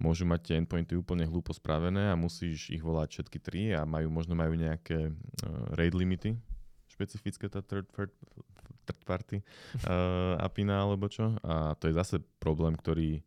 [0.00, 4.08] môžu mať tie endpointy úplne hlúpo spravené a musíš ich volať všetky tri a majú,
[4.08, 6.32] možno majú nejaké uh, rate limity,
[6.88, 8.12] špecifické tá third, third,
[8.88, 9.44] third party
[9.84, 11.36] uh, apina alebo čo.
[11.44, 13.20] A to je zase problém, ktorý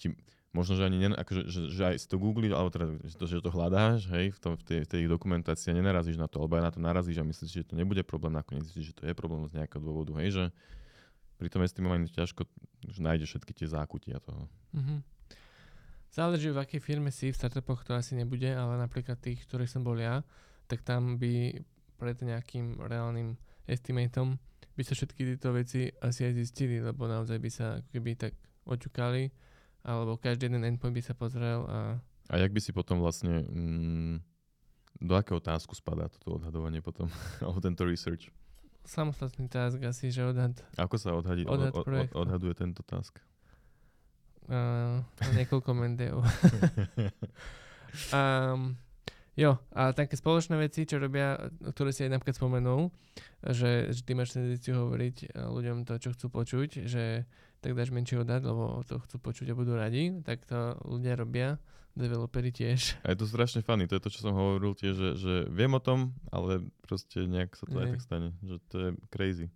[0.00, 0.16] ti,
[0.54, 3.24] možno, že ani ne, akože, že, že aj si to googliš, alebo teda, že to,
[3.26, 6.56] že to hľadáš, hej, v, tom, v, tej, v tej dokumentácii nenarazíš na to, alebo
[6.56, 9.14] aj na to narazíš a myslíš, že to nebude problém, nakoniec zistíš, že to je
[9.18, 10.44] problém z nejakého dôvodu, hej, že
[11.42, 12.46] pri tom estimovaní ťažko,
[12.86, 14.46] že nájdeš všetky tie zákutia toho.
[14.72, 14.98] Mm-hmm.
[16.14, 19.82] Záleží, v akej firme si, v startupoch to asi nebude, ale napríklad tých, ktorých som
[19.82, 20.22] bol ja,
[20.70, 21.58] tak tam by
[21.98, 23.34] pred nejakým reálnym
[23.66, 24.38] estimatom
[24.74, 28.34] by sa všetky tieto veci asi aj zistili, lebo naozaj by sa keby tak
[28.66, 29.30] oťukali,
[29.84, 32.00] alebo každý jeden endpoint by sa pozrel a...
[32.32, 33.44] A jak by si potom vlastne...
[33.44, 34.24] Mm,
[34.96, 37.12] do akého otázku spadá toto odhadovanie potom?
[37.44, 38.32] alebo tento research?
[38.84, 40.56] Samostatný task asi, že odhad...
[40.80, 43.20] Ako sa odhadí, odhad od, od, odhaduje tento task?
[44.44, 45.00] Uh,
[45.36, 46.20] niekoľko mendeov.
[48.12, 48.76] um,
[49.34, 52.94] Jo, a také spoločné veci, čo robia, ktoré si aj napríklad spomenul,
[53.42, 57.26] že, že ty máš tendíciu hovoriť e, ľuďom to, čo chcú počuť, že
[57.64, 61.56] tak dáš menší odhad, lebo to chcú počuť a budú radi, tak to ľudia robia,
[61.96, 63.00] developeri tiež.
[63.08, 65.72] A je to strašne funny, to je to, čo som hovoril tiež, že, že viem
[65.72, 69.48] o tom, ale proste nejak sa to aj tak stane, že to je crazy.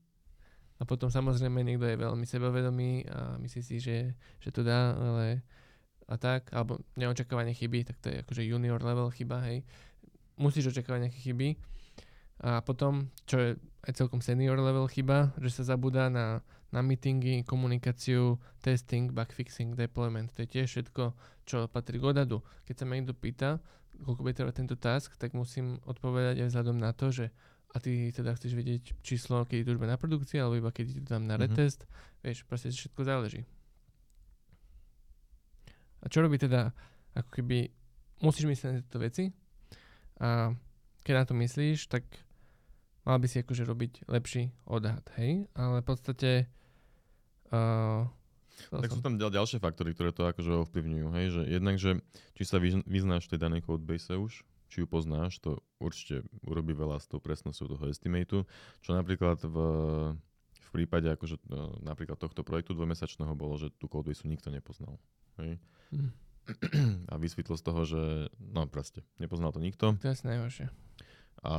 [0.80, 5.44] A potom samozrejme niekto je veľmi sebavedomý a myslí si, že, že to dá, ale
[6.08, 9.66] a tak, alebo neočakávanie chyby, tak to je akože junior level chyba, hej.
[10.40, 11.58] Musíš očakávať nejaké chyby,
[12.38, 13.48] A potom, čo je
[13.82, 19.72] aj celkom senior level chyba, že sa zabúda na, na meetingy, komunikáciu, testing, bug fixing,
[19.72, 20.32] deployment.
[20.36, 21.16] To je tiež všetko,
[21.48, 22.44] čo patrí k odhadu.
[22.68, 23.60] Keď sa ma niekto pýta,
[24.04, 27.26] koľko bude trvať tento task, tak musím odpovedať aj vzhľadom na to, že
[27.68, 31.00] a ty teda chceš vedieť číslo, keď to už na produkcii, alebo iba keď to
[31.04, 31.44] dám na mm-hmm.
[31.52, 31.84] retest.
[32.24, 33.44] Vieš, proste všetko záleží.
[36.00, 36.72] A čo robí teda,
[37.12, 37.68] ako keby
[38.24, 39.24] musíš myslieť na tieto veci
[40.22, 40.54] a
[41.04, 42.04] keď na to myslíš, tak
[43.04, 45.48] mal by si akože robiť lepší odhad, hej?
[45.56, 46.30] Ale v podstate
[47.52, 48.04] uh,
[48.68, 51.26] tak sú tam ďal, ďalšie faktory, ktoré to akože ovplyvňujú, hej?
[51.30, 52.02] Že jednak, že
[52.34, 57.00] či sa vyznáš v tej danej codebase už, či ju poznáš, to určite urobí veľa
[57.00, 58.44] s tou presnosťou toho estimateu,
[58.84, 59.56] čo napríklad v,
[60.52, 65.00] v prípade akože, no, napríklad tohto projektu dvojmesačného bolo, že tú codebase nikto nepoznal.
[65.40, 65.56] Hej?
[65.94, 66.12] Mm.
[67.12, 68.02] A vysvetlo z toho, že
[68.40, 69.96] no proste, nepoznal to nikto.
[70.00, 70.66] To je najhoršie.
[71.44, 71.54] A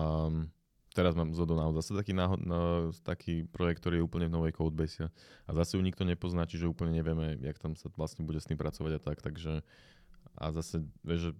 [0.99, 4.51] teraz mám zo náhod zase taký, náhod, no, taký projekt, ktorý je úplne v novej
[4.51, 5.07] codebase
[5.47, 8.59] a zase ju nikto nepozná, čiže úplne nevieme, jak tam sa vlastne bude s tým
[8.59, 9.63] pracovať a tak, takže
[10.35, 11.33] a zase, vieš, že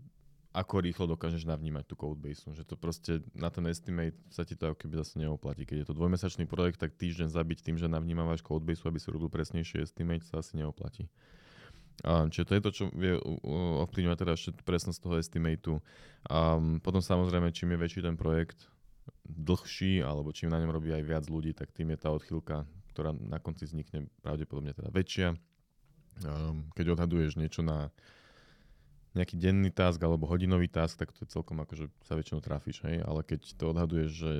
[0.50, 4.74] ako rýchlo dokážeš navnímať tú codebase, že to proste na ten estimate sa ti to
[4.74, 5.62] ako keby zase neoplatí.
[5.62, 9.30] Keď je to dvojmesačný projekt, tak týždeň zabiť tým, že navnímavaš codebase, aby si robil
[9.30, 11.06] presnejší estimate, sa asi neoplatí.
[12.02, 13.13] A, čiže to je to, čo vie
[13.86, 14.34] ovplyvňovať teda
[14.65, 15.76] presnosť toho estimateu.
[16.26, 18.65] A potom samozrejme, čím je väčší ten projekt,
[19.26, 23.13] dlhší, alebo čím na ňom robí aj viac ľudí, tak tým je tá odchýlka, ktorá
[23.15, 25.38] na konci vznikne pravdepodobne teda väčšia.
[26.19, 27.93] Um, keď odhaduješ niečo na
[29.17, 33.02] nejaký denný task alebo hodinový task, tak to je celkom akože sa väčšinou trafíš, hej?
[33.02, 34.32] ale keď to odhaduješ, že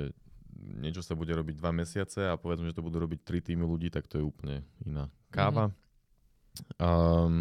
[0.60, 3.88] niečo sa bude robiť dva mesiace a povedzme, že to budú robiť tri týmy ľudí,
[3.90, 5.72] tak to je úplne iná káva.
[5.72, 5.88] Mm-hmm.
[6.78, 7.36] Um,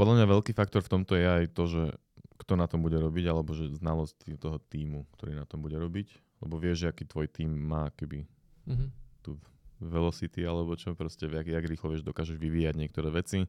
[0.00, 1.82] podľa mňa veľký faktor v tomto je aj to, že
[2.50, 6.18] kto na tom bude robiť, alebo že znalosť toho týmu, ktorý na tom bude robiť,
[6.42, 8.26] lebo vieš, aký tvoj tým má keby
[8.66, 8.88] mm-hmm.
[9.22, 9.38] tú
[9.78, 13.46] velocity, alebo čo proste, jak, jak rýchlo vieš, dokážeš vyvíjať niektoré veci,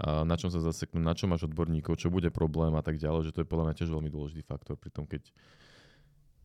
[0.00, 3.28] a na čom sa zaseknú, na čo máš odborníkov, čo bude problém a tak ďalej,
[3.28, 5.28] že to je podľa mňa tiež veľmi dôležitý faktor pri tom, keď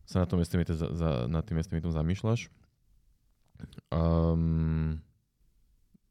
[0.04, 2.52] sa na tom estimate, za, za, nad tým estimatom zamýšľaš.
[3.88, 5.00] Um,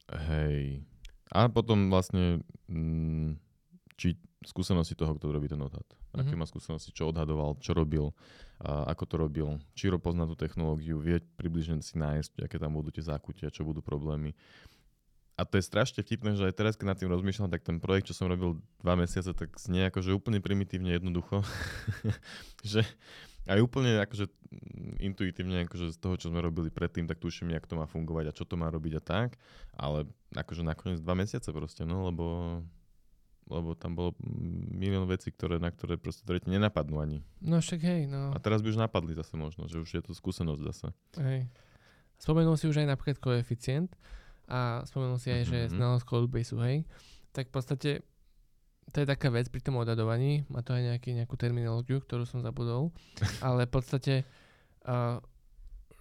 [0.09, 0.81] hej,
[1.29, 3.46] a potom vlastne, mm,
[3.97, 4.13] či
[4.45, 5.83] skúsenosti toho, kto robí ten odhad.
[5.83, 6.21] Mm-hmm.
[6.21, 8.13] Aké má skúsenosti, čo odhadoval, čo robil,
[8.61, 9.47] a ako to robil.
[9.73, 13.81] Či pozná tú technológiu, vie približne si nájsť, aké tam budú tie zákutia, čo budú
[13.81, 14.37] problémy.
[15.37, 18.09] A to je strašne vtipné, že aj teraz, keď nad tým rozmýšľam, tak ten projekt,
[18.09, 21.45] čo som robil dva mesiace, tak znie akože úplne primitívne jednoducho.
[22.65, 22.81] že
[23.47, 27.69] aj úplne akože mm, intuitívne akože z toho, čo sme robili predtým, tak tuším, jak
[27.69, 29.29] to má fungovať a čo to má robiť a tak.
[29.77, 32.59] Ale akože nakoniec dva mesiace proste, no, lebo,
[33.47, 34.11] lebo tam bolo
[34.71, 37.23] milión vecí, ktoré, na ktoré proste ti nenapadnú ani.
[37.39, 38.35] No však hej, no.
[38.35, 40.87] A teraz by už napadli zase možno, že už je to skúsenosť zase.
[41.19, 41.47] Hej.
[42.19, 43.95] Spomenul si už aj napríklad koeficient
[44.51, 45.51] a spomenul si aj, mm-hmm.
[45.51, 45.71] že mhm.
[45.79, 46.77] znalosť codebase, hej.
[47.31, 47.91] Tak v podstate
[48.91, 52.39] to je taká vec pri tom odhadovaní, má to aj nejaký, nejakú terminológiu, ktorú som
[52.39, 52.95] zabudol,
[53.45, 54.13] ale v podstate
[54.87, 55.19] uh,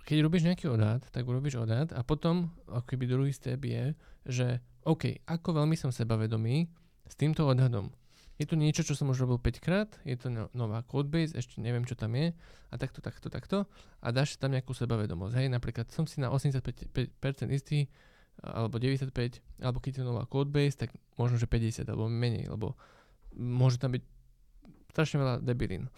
[0.06, 3.90] keď robíš nejaký odhad, tak urobíš odhad a potom ako keby druhý step je,
[4.22, 6.70] že OK, ako veľmi som sebavedomý
[7.06, 7.90] s týmto odhadom.
[8.36, 11.56] Je to niečo, čo som už robil 5 krát, je to no, nová codebase, ešte
[11.64, 12.36] neviem, čo tam je
[12.68, 13.64] a takto, takto, takto
[14.04, 15.40] a dáš tam nejakú sebavedomosť.
[15.40, 16.92] Hej, napríklad som si na 85%
[17.48, 17.88] istý,
[18.44, 22.76] alebo 95, alebo keď je nová codebase, tak možno, že 50 alebo menej, lebo
[23.32, 24.04] môže tam byť
[24.92, 25.88] strašne veľa debilín.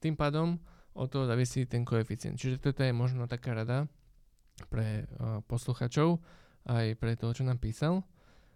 [0.00, 0.56] Tým pádom
[0.96, 2.36] od toho závisí ten koeficient.
[2.36, 3.88] Čiže toto je možno taká rada
[4.68, 6.20] pre uh, posluchačov,
[6.68, 8.04] aj pre toho, čo nám písal.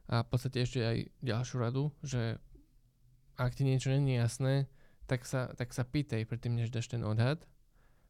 [0.07, 2.39] A v podstate ešte aj ďalšiu radu, že
[3.37, 4.71] ak ti niečo není jasné,
[5.07, 7.43] tak sa, tak sa pýtaj predtým, než dáš ten odhad.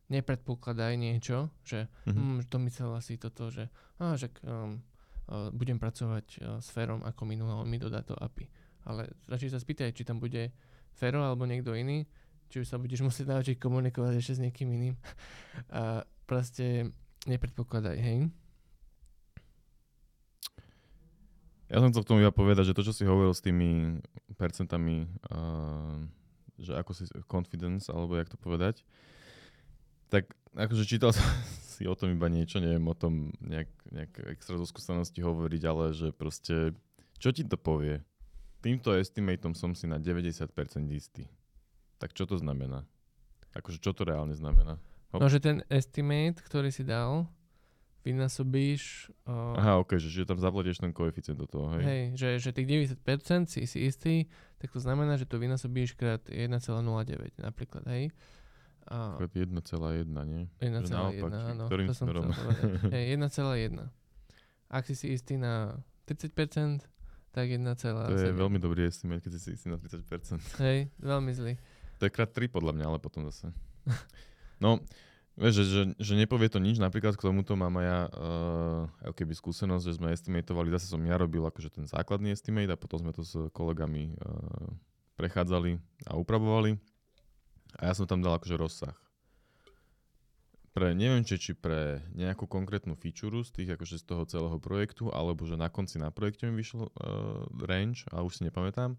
[0.07, 2.47] Nepredpokladaj niečo, že mm-hmm.
[2.47, 3.67] hm, to myslel asi toto, že,
[3.99, 4.79] á, že um,
[5.27, 8.47] uh, budem pracovať uh, s Ferom ako minulé, on mi dodá to API.
[8.87, 10.55] Ale radšej sa spýtaj, či tam bude
[10.95, 12.07] Fero alebo niekto iný,
[12.47, 14.95] či už sa budeš musieť naučiť komunikovať ešte s niekým iným.
[15.75, 16.95] A proste
[17.27, 18.31] nepredpokladaj, hej?
[21.67, 23.99] Ja som chcel k tomu iba povedať, že to, čo si hovoril s tými
[24.39, 25.99] percentami, uh,
[26.63, 28.87] že ako si confidence, alebo jak to povedať,
[30.07, 31.11] tak akože čítal
[31.75, 35.85] si o tom iba niečo, neviem o tom nejak, nejak extra zo skúsenosti hovoriť, ale
[35.93, 36.73] že proste,
[37.19, 38.01] čo ti to povie?
[38.63, 40.49] Týmto estimatom som si na 90%
[40.95, 41.27] istý.
[41.99, 42.87] Tak čo to znamená?
[43.53, 44.79] Akože čo to reálne znamená?
[45.15, 45.23] Hop.
[45.23, 47.31] No, že ten estimate, ktorý si dal,
[48.07, 49.11] vynásobíš...
[49.27, 51.83] Uh, Aha, ok, že, že tam zaplatíš ten koeficient do toho, hej?
[51.83, 54.31] Hej, že, že tých 90% si, si istý,
[54.63, 56.63] tak to znamená, že to vynásobíš krát 1,09
[57.43, 58.15] napríklad, hej?
[58.87, 59.51] A, 1,1,
[60.31, 60.47] nie?
[60.63, 61.65] 1,1, naopak, či áno.
[61.67, 62.31] ktorým to som smerom?
[62.95, 63.83] Hej, 1,1.
[64.71, 66.87] Ak si si istý na 30%,
[67.35, 67.67] tak 1,7.
[67.83, 70.63] To je veľmi dobrý estimate, keď si si istý na 30%.
[70.63, 71.59] Hej, veľmi zlý.
[71.99, 73.51] To je krát 3 podľa mňa, ale potom zase.
[74.63, 74.79] No,
[75.37, 79.37] vieš, že, že, že nepovie to nič, napríklad k tomuto mám aj ja uh, keby
[79.37, 83.13] skúsenosť, že sme estimatovali, zase som ja robil akože ten základný estimate a potom sme
[83.13, 84.69] to s kolegami uh,
[85.21, 85.77] prechádzali
[86.09, 86.81] a upravovali.
[87.77, 88.97] A ja som tam dal akože rozsah.
[90.77, 95.09] Pre, neviem, či, či pre nejakú konkrétnu feature z tých, akože z toho celého projektu,
[95.09, 96.93] alebo že na konci na projekte mi vyšiel uh,
[97.65, 98.97] range, a už si nepamätám.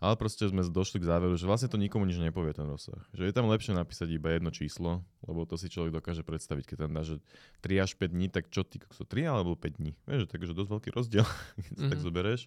[0.00, 2.96] Ale proste sme došli k záveru, že vlastne to nikomu nič nepovie ten rozsah.
[3.12, 6.76] Že je tam lepšie napísať iba jedno číslo, lebo to si človek dokáže predstaviť, keď
[6.88, 7.20] tam dá, že
[7.60, 9.92] 3 až 5 dní, tak čo ty, sú 3 alebo 5 dní?
[10.08, 11.28] Vieš, takže dosť veľký rozdiel,
[11.68, 11.90] keď mm-hmm.
[11.92, 12.06] tak Mhm.
[12.08, 12.42] zoberieš.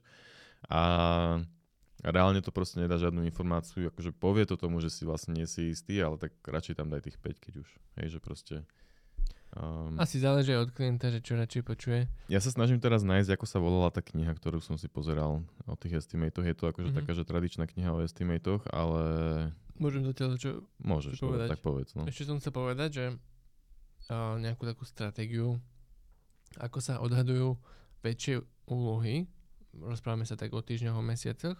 [0.66, 0.82] A
[2.02, 5.78] reálne to proste nedá žiadnu informáciu, akože povie to tomu, že si vlastne nie si
[5.78, 7.70] istý, ale tak radšej tam daj tých 5, keď už.
[8.02, 8.56] Hej, že proste...
[9.54, 12.10] Um, Asi záleží od klienta, že čo radšej počuje.
[12.26, 15.76] ja sa snažím teraz nájsť, ako sa volala tá kniha, ktorú som si pozeral o
[15.76, 16.42] tých estimatoch.
[16.42, 16.92] Je to akože Mhm.
[16.92, 17.06] mm-hmm.
[17.06, 19.02] taká, že tradičná kniha o estimatoch, ale
[19.76, 21.48] Môžem zatiaľ, čo môžeš, Čo povedať?
[21.50, 21.94] tak povedz.
[21.94, 22.06] No.
[22.06, 23.06] Ešte som chcel povedať, že
[24.10, 25.62] uh, nejakú takú stratégiu,
[26.56, 27.54] ako sa odhadujú
[28.02, 29.26] väčšie úlohy,
[29.76, 31.58] rozprávame sa tak o týždňoch, o mesiacoch,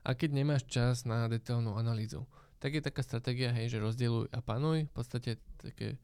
[0.00, 2.26] a keď nemáš čas na detailnú analýzu,
[2.58, 5.98] tak je taká stratégia, hej, že rozdieluj a panuj, v podstate také,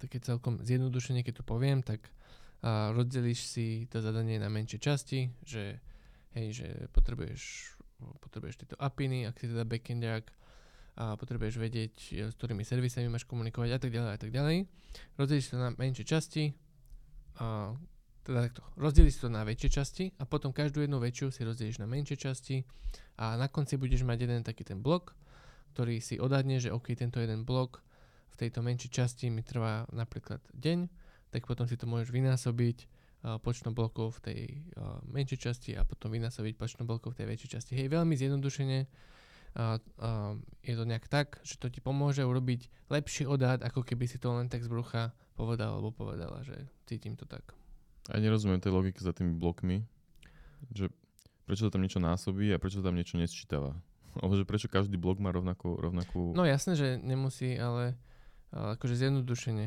[0.00, 2.08] také celkom zjednodušenie, keď to poviem, tak
[2.96, 5.80] rozdelíš si to zadanie na menšie časti, že
[6.34, 7.76] hej, že potrebuješ,
[8.24, 10.32] potrebuješ tieto apiny, ak si teda backendiak,
[10.94, 14.56] a potrebuješ vedieť, e, s ktorými servisami máš komunikovať a tak ďalej a tak ďalej.
[15.18, 16.54] Rozdeliš to na menšie časti,
[17.42, 17.74] a,
[18.22, 21.90] teda takto, rozdeliš to na väčšie časti a potom každú jednu väčšiu si rozdeliš na
[21.90, 22.62] menšie časti
[23.18, 25.18] a na konci budeš mať jeden taký ten blok,
[25.74, 27.82] ktorý si odhadne, že OK, tento jeden blok
[28.34, 30.90] v tejto menšej časti mi trvá napríklad deň,
[31.30, 32.90] tak potom si to môžeš vynásobiť
[33.40, 34.40] počtom blokov v tej
[35.08, 37.72] menšej časti a potom vynásobiť počtom blokov v tej väčšej časti.
[37.72, 38.78] Hej, veľmi zjednodušene
[39.54, 40.10] a, a
[40.60, 44.34] je to nejak tak, že to ti pomôže urobiť lepší odhad, ako keby si to
[44.34, 47.54] len tak z brucha povedal alebo povedala, že cítim to tak.
[48.12, 49.86] A nerozumiem tej logiky za tými blokmi,
[50.74, 50.92] že
[51.48, 53.78] prečo to tam niečo násobí a prečo to tam niečo nesčítava.
[54.20, 55.74] Alebo že prečo každý blok má rovnakú...
[55.80, 56.36] rovnakú...
[56.36, 57.98] No jasné, že nemusí, ale
[58.54, 59.66] akože zjednodušene.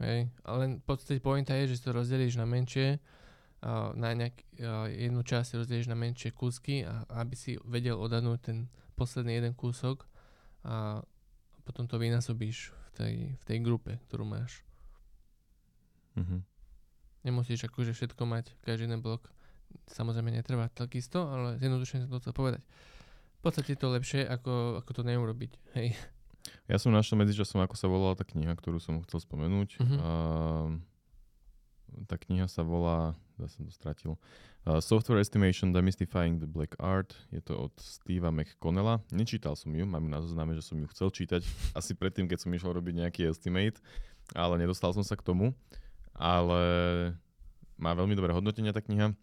[0.00, 2.98] Hej, ale v podstate pointa je, že si to rozdelíš na menšie,
[3.94, 4.32] na nejak,
[4.96, 8.58] jednu časť rozdelíš na menšie kúsky, a, aby si vedel odhadnúť ten
[8.96, 10.08] posledný jeden kúsok
[10.64, 11.04] a
[11.68, 14.64] potom to vynásobíš v tej, v tej grupe, ktorú máš.
[16.16, 16.42] Mhm.
[17.20, 19.28] Nemusíš akože všetko mať, každý jeden blok
[19.90, 22.62] samozrejme netrvá takisto, ale zjednodušene to chcel povedať.
[23.38, 25.52] V podstate je to lepšie, ako, ako to neurobiť.
[25.78, 25.96] Hej.
[26.70, 29.80] Ja som našiel medzičasom, ako sa volala tá kniha, ktorú som chcel spomenúť.
[29.82, 29.96] Mhm.
[29.98, 30.10] A,
[32.06, 34.14] tá kniha sa volá, ja som to stratil,
[34.66, 37.18] uh, Software Estimation Demystifying the Black Art.
[37.34, 39.02] Je to od Steva McConnella.
[39.10, 41.42] Nečítal som ju, mám ju na zozname, že som ju chcel čítať
[41.78, 43.82] asi predtým, keď som išiel robiť nejaký estimate,
[44.38, 45.50] ale nedostal som sa k tomu.
[46.14, 46.62] Ale
[47.80, 49.16] má veľmi dobré hodnotenia tá kniha.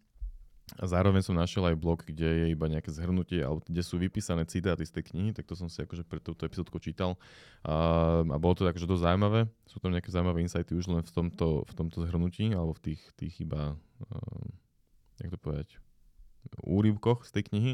[0.75, 4.43] A zároveň som našiel aj blog, kde je iba nejaké zhrnutie, alebo kde sú vypísané
[4.43, 7.15] citáty z tej knihy, tak to som si akože pre túto epizódku čítal.
[7.63, 9.47] A, a bolo to akože dosť zaujímavé.
[9.63, 13.01] Sú tam nejaké zaujímavé insighty už len v tomto, v tomto zhrnutí, alebo v tých,
[13.15, 14.47] tých iba, uh,
[15.23, 15.79] jak to povedať,
[16.63, 17.73] úryvkoch z tej knihy.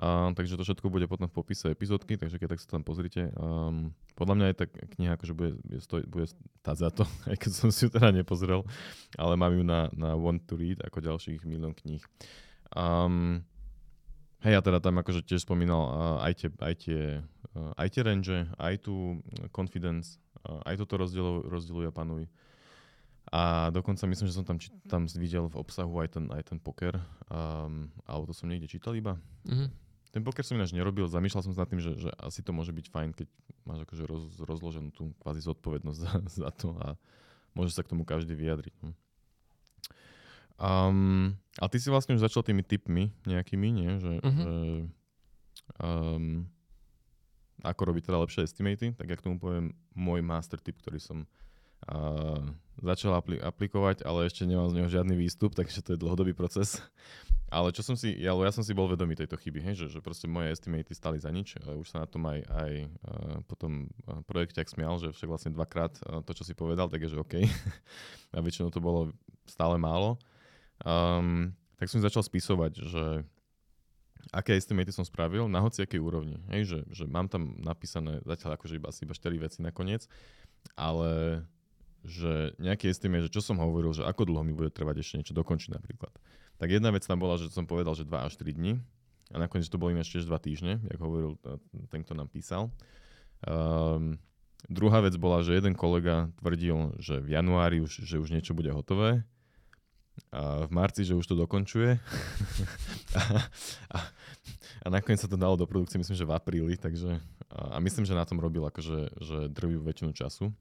[0.00, 3.28] Uh, takže to všetko bude potom v popise epizódky, takže keď tak sa tam pozrite.
[3.36, 6.32] Um, podľa mňa je tá kniha akože bude, bude, stoj, bude
[6.64, 8.64] stáť za to, aj keď som si ju teda nepozrel,
[9.20, 12.00] ale mám ju na, na Want to Read ako ďalších milión kníh.
[12.72, 13.44] Um,
[14.40, 15.92] hej, ja teda tam akože tiež spomínal uh,
[16.24, 17.00] aj tie, aj tie,
[17.52, 19.20] uh, aj tie range, aj tú
[19.52, 20.16] confidence,
[20.48, 22.24] uh, aj toto rozdielu, rozdieluje a panuj.
[23.30, 26.58] A dokonca myslím, že som tam, či, tam videl v obsahu aj ten, aj ten
[26.58, 26.98] poker,
[27.30, 29.16] um, alebo to som niekde čítal iba.
[29.46, 29.70] Mhm.
[30.12, 32.68] Ten poker som ináč nerobil, zamýšľal som sa nad tým, že, že asi to môže
[32.68, 33.28] byť fajn, keď
[33.64, 36.12] máš akože roz, rozloženú tú kvázi zodpovednosť za,
[36.44, 37.00] za to a
[37.56, 38.74] môže sa k tomu každý vyjadriť.
[38.84, 38.92] no.
[40.60, 43.90] Um, a ty si vlastne už začal tými tipmi nejakými, nie?
[43.98, 44.42] Že, Mhm.
[44.44, 44.52] že
[45.80, 46.44] um,
[47.62, 51.24] ako robiť teda lepšie estimaty, tak ja k tomu poviem môj master tip, ktorý som
[51.88, 52.42] uh,
[52.82, 56.78] začal apli- aplikovať, ale ešte nemám z neho žiadny výstup, takže to je dlhodobý proces.
[57.52, 60.00] Ale čo som si, ja, ja som si bol vedomý tejto chyby, hej, že, že
[60.00, 61.60] proste moje estimaty stali za nič.
[61.60, 62.72] Už sa na tom aj, aj
[63.44, 67.20] potom uh, projekťak smial, že však vlastne dvakrát to, čo si povedal, tak je, že
[67.20, 67.44] OK.
[68.32, 69.12] A väčšinou to bolo
[69.44, 70.16] stále málo.
[70.80, 73.04] Um, tak som začal spisovať, že
[74.30, 76.38] aké estimaty som spravil na hociakej úrovni.
[76.54, 80.06] Hej, že, že mám tam napísané zatiaľ akože iba asi iba 4 veci nakoniec,
[80.78, 81.42] ale
[82.02, 85.34] že nejaký estimate, že čo som hovoril, že ako dlho mi bude trvať ešte niečo
[85.38, 86.12] dokončiť napríklad.
[86.58, 88.82] Tak jedna vec tam bola, že som povedal, že 2 až 3 dní
[89.32, 91.38] a nakoniec to boli ešte 2 týždne, jak hovoril
[91.90, 92.70] ten, kto nám písal.
[93.42, 94.18] Um,
[94.70, 98.70] druhá vec bola, že jeden kolega tvrdil, že v januári už, že už niečo bude
[98.70, 99.26] hotové
[100.28, 101.96] a v marci, že už to dokončuje.
[103.18, 103.22] a,
[103.90, 103.98] a,
[104.84, 107.16] a nakoniec sa to dalo do produkcie, myslím, že v apríli, takže
[107.52, 110.52] a myslím, že na tom robil akože že drvivú väčšinu času.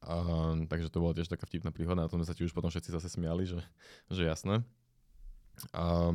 [0.00, 0.16] A,
[0.64, 3.08] takže to bola tiež taká vtipná príhoda, na tom sa ti už potom všetci zase
[3.12, 3.60] smiali, že,
[4.08, 4.64] že jasné.
[5.76, 6.10] A,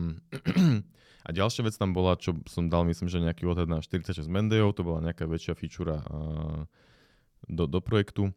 [1.27, 4.73] a ďalšia vec tam bola, čo som dal, myslím, že nejaký odhad na 46 Mendejov,
[4.73, 6.01] to bola nejaká väčšia feature
[7.45, 8.33] do, do projektu.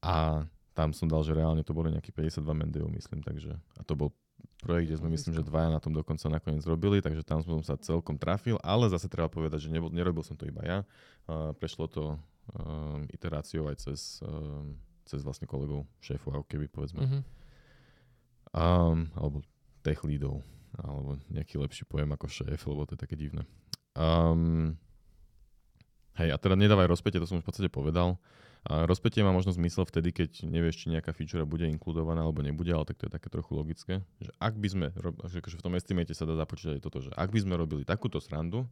[0.00, 3.92] A tam som dal, že reálne to boli nejaký 52 Mendejov, myslím, takže a to
[3.92, 4.16] bol
[4.60, 7.76] projekt, kde sme myslím, že dvaja na tom dokonca nakoniec robili, takže tam som sa
[7.80, 10.78] celkom trafil, ale zase treba povedať, že nebol, nerobil som to iba ja.
[11.28, 12.16] Uh, prešlo to
[12.56, 14.74] um, iteráciou aj cez, um,
[15.06, 17.02] cez vlastne kolegov, šéfov, ako keby povedzme.
[17.02, 17.22] Mm-hmm.
[18.50, 19.46] Um, alebo
[19.86, 20.42] tech leadov,
[20.78, 23.46] alebo nejaký lepší pojem ako šéf, lebo to je také divné.
[23.94, 24.74] Um,
[26.18, 28.18] hej, a teda nedávaj rozpätie, to som už v podstate povedal.
[28.60, 32.68] A rozpätie má možno zmysel vtedy, keď nevieš, či nejaká feature bude inkludovaná alebo nebude,
[32.68, 34.04] ale tak to je také trochu logické.
[34.20, 34.86] Že ak by sme,
[35.32, 38.20] že akože v tom estimate sa dá započítať toto, že ak by sme robili takúto
[38.20, 38.68] srandu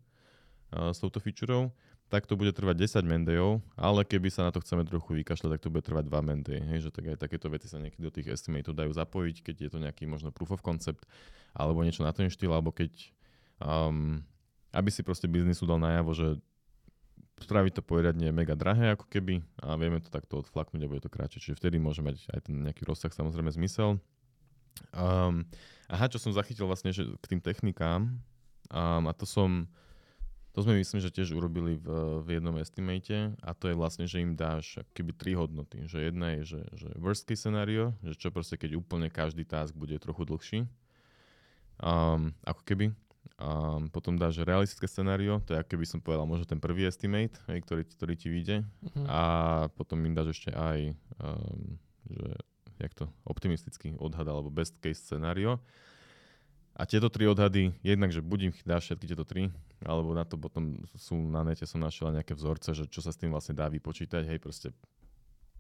[0.77, 1.73] uh, s touto featureou,
[2.09, 5.61] tak to bude trvať 10 mendejov, ale keby sa na to chceme trochu vykašľať, tak
[5.61, 6.65] to bude trvať 2 mendeje.
[6.65, 9.71] Hej, že tak aj takéto veci sa niekedy do tých estimatov dajú zapojiť, keď je
[9.71, 11.05] to nejaký možno proof of concept,
[11.53, 13.13] alebo niečo na ten štýl, alebo keď
[13.61, 14.25] um,
[14.73, 16.29] aby si proste biznisu dal najavo, že
[17.39, 21.13] spraviť to poriadne mega drahé ako keby a vieme to takto odflaknúť a bude to
[21.13, 21.39] kratšie.
[21.39, 24.03] Čiže vtedy môže mať aj ten nejaký rozsah samozrejme zmysel.
[24.95, 25.47] Um,
[25.87, 28.15] aha, čo som zachytil vlastne že k tým technikám
[28.71, 29.67] um, a to som
[30.59, 31.87] to sme myslím, že tiež urobili v,
[32.27, 35.87] v jednom estimate a to je vlastne, že im dáš keby tri hodnoty.
[35.87, 39.71] Že jedna je, že, že worst case scenario, že čo proste keď úplne každý task
[39.79, 40.59] bude trochu dlhší.
[41.79, 42.91] Um, ako keby
[43.39, 47.39] a potom dáš realistické scenario, to je ako keby som povedal možno ten prvý estimate,
[47.47, 48.67] hej, ktorý, ktorý ti vyjde.
[48.67, 49.07] Uh-huh.
[49.07, 49.21] A
[49.79, 50.91] potom im dáš ešte aj
[51.23, 51.79] um,
[52.11, 52.29] že,
[52.83, 55.63] jak to, optimistický odhad alebo best case scenario.
[56.79, 59.51] A tieto tri odhady, jednak, že buď im dáš všetky tieto tri,
[59.83, 63.19] alebo na to potom sú na nete, som našiel nejaké vzorce, že čo sa s
[63.19, 64.71] tým vlastne dá vypočítať, hej, proste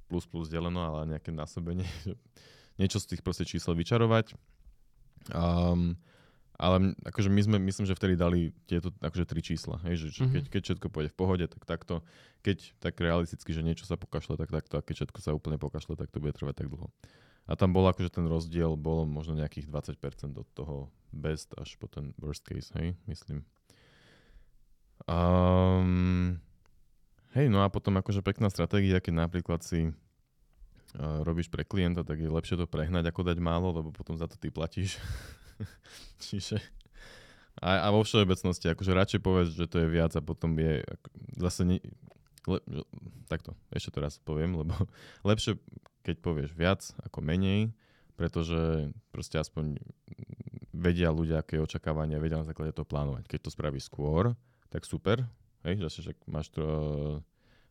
[0.07, 2.15] plus plus deleno, ale nejaké násobenie, že
[2.79, 4.39] niečo z tých proste čísel vyčarovať.
[5.35, 5.99] Um,
[6.59, 9.79] ale akože my sme, myslím, že vtedy dali tieto akože tri čísla.
[9.87, 10.31] Hej, že, mm-hmm.
[10.35, 12.03] keď, keď všetko pôjde v pohode, tak takto.
[12.43, 14.75] Keď tak realisticky, že niečo sa pokašle, tak takto.
[14.79, 16.91] A keď všetko sa úplne pokašle, tak to bude trvať tak dlho.
[17.49, 21.89] A tam bol akože ten rozdiel, bolo možno nejakých 20% od toho best až po
[21.89, 23.41] ten worst case, hej, myslím.
[25.09, 26.37] Um,
[27.33, 32.21] hej, no a potom akože pekná stratégia, keď napríklad si uh, robíš pre klienta, tak
[32.21, 35.01] je lepšie to prehnať, ako dať málo, lebo potom za to ty platíš.
[36.25, 36.61] Čiže
[37.59, 40.83] a, a vo všeobecnosti, akože radšej povedz, že to je viac a potom je
[41.35, 41.77] zase ne,
[42.49, 42.59] le,
[43.29, 44.73] takto, ešte to raz poviem, lebo
[45.29, 45.61] lepšie,
[46.03, 47.73] keď povieš viac ako menej,
[48.17, 49.79] pretože proste aspoň
[50.75, 53.31] vedia ľudia, aké očakávania, vedia na základe toho plánovať.
[53.31, 54.35] Keď to spravíš skôr,
[54.69, 55.23] tak super,
[55.63, 56.65] hej, zase, že máš to,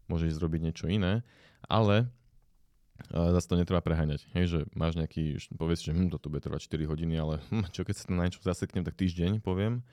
[0.07, 1.23] môžeš zrobiť niečo iné,
[1.67, 2.07] ale
[3.11, 4.25] zase to netreba preháňať.
[4.33, 7.85] Hej, že máš nejaký, povieš, že hm, toto bude trvať 4 hodiny, ale hm, čo
[7.85, 9.85] keď sa na niečo zaseknem, tak týždeň poviem.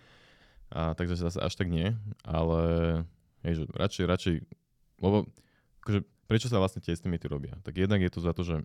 [0.72, 1.92] A takže zase až tak nie,
[2.24, 2.60] ale
[3.44, 4.34] hej, že radšej, radšej,
[5.04, 5.28] lebo
[5.84, 7.60] akože, prečo sa vlastne tie estimaty robia?
[7.60, 8.56] Tak jednak je to za to, že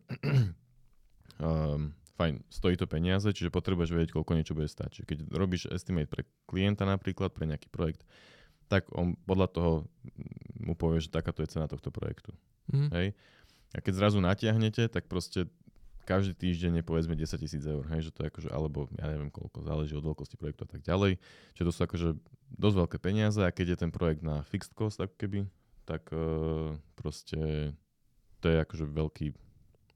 [1.43, 4.99] um, fajn, stojí to peniaze, čiže potrebuješ vedieť, koľko niečo bude stať.
[4.99, 8.04] Čiže keď robíš estimate pre klienta napríklad, pre nejaký projekt,
[8.71, 9.71] tak on podľa toho
[10.60, 12.32] mu povie, že takáto je cena tohto projektu.
[12.69, 12.89] Mm.
[12.93, 13.08] Hej?
[13.73, 15.49] A keď zrazu natiahnete, tak proste
[16.10, 19.30] každý týždeň je povedzme 10 tisíc eur, hej, že to je akože, alebo ja neviem
[19.30, 21.21] koľko, záleží od veľkosti projektu a tak ďalej.
[21.54, 22.08] Čiže to sú akože
[22.58, 25.45] dosť veľké peniaze a keď je ten projekt na fixed cost, ako keby,
[25.89, 27.73] tak uh, proste
[28.38, 29.34] to je akože veľký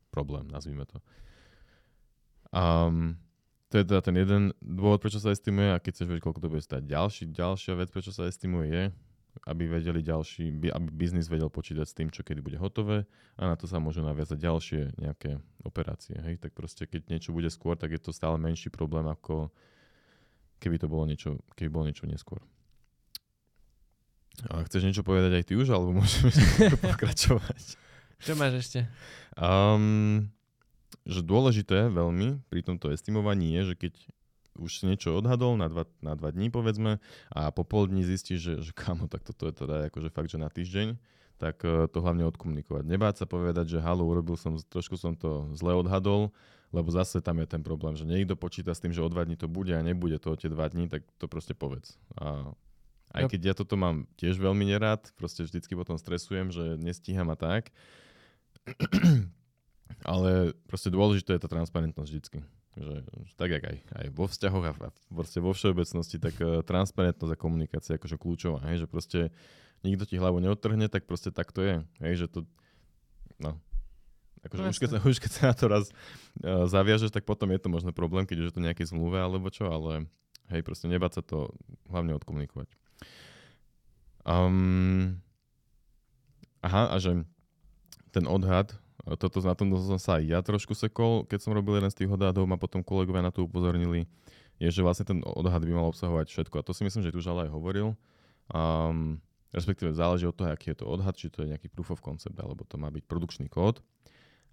[0.09, 0.97] problém, nazvime to.
[2.49, 3.21] Um,
[3.69, 6.51] to je teda ten jeden dôvod, prečo sa estimuje a keď chceš vedieť, koľko to
[6.53, 6.85] bude stať.
[6.85, 8.83] Ďalší, ďalšia vec, prečo sa estimuje je,
[9.49, 13.55] aby vedeli ďalší, aby biznis vedel počítať s tým, čo kedy bude hotové a na
[13.57, 16.13] to sa môžu naviazať ďalšie nejaké operácie.
[16.21, 16.37] Hej?
[16.37, 19.49] Tak proste keď niečo bude skôr, tak je to stále menší problém, ako
[20.61, 22.45] keby to bolo niečo, keby bolo niečo neskôr.
[24.49, 26.33] A chceš niečo povedať aj ty už, alebo môžeme
[26.81, 27.77] pokračovať?
[28.23, 28.89] Čo máš ešte?
[29.37, 30.31] Um,
[31.03, 33.93] že dôležité veľmi pri tomto estimovaní je, že keď
[34.57, 37.01] už si niečo odhadol na dva, na dva dní povedzme
[37.33, 40.37] a po pol dní zistíš, že, že kamo, tak toto je teda akože fakt, že
[40.37, 40.93] na týždeň,
[41.41, 42.85] tak uh, to hlavne odkomunikovať.
[42.85, 46.29] Nebáť sa povedať, že halo, urobil som, trošku som to zle odhadol,
[46.73, 49.37] lebo zase tam je ten problém, že niekto počíta s tým, že o dva dní
[49.37, 51.97] to bude a nebude to o tie dva dní, tak to proste povedz.
[52.17, 52.53] A
[53.13, 57.37] aj keď ja toto mám tiež veľmi nerád, proste vždycky potom stresujem, že nestíham a
[57.37, 57.69] tak.
[60.09, 62.39] Ale proste dôležité je tá transparentnosť vždycky.
[62.73, 63.05] Že,
[63.37, 64.73] tak jak aj, aj vo vzťahoch a
[65.13, 68.65] proste vo všeobecnosti, tak uh, transparentnosť a komunikácia je akože kľúčová.
[68.73, 69.19] Hej, že proste
[69.85, 71.75] nikto ti hlavu neodtrhne, tak proste tak to je.
[72.01, 72.39] Hej, že to,
[73.37, 73.61] no,
[74.43, 75.85] Akože no, už, keď sa, už keď sa na to raz
[76.43, 79.47] uh, zaviažeš, tak potom je to možno problém, keď už je to nejaké zmluve alebo
[79.47, 80.09] čo, ale
[80.51, 81.53] hej, proste nebáť sa to
[81.87, 82.67] hlavne odkomunikovať.
[84.23, 85.19] Um,
[86.63, 87.27] aha, a že
[88.15, 88.71] ten odhad,
[89.19, 92.11] toto na tom som sa aj ja trošku sekol, keď som robil jeden z tých
[92.13, 94.07] odhadov a potom kolegovia na to upozornili,
[94.63, 96.55] je, že vlastne ten odhad by mal obsahovať všetko.
[96.61, 97.99] A to si myslím, že tu už ale aj hovoril.
[98.47, 99.19] Um,
[99.51, 102.39] respektíve záleží od toho, aký je to odhad, či to je nejaký proof of concept,
[102.39, 103.83] alebo to má byť produkčný kód.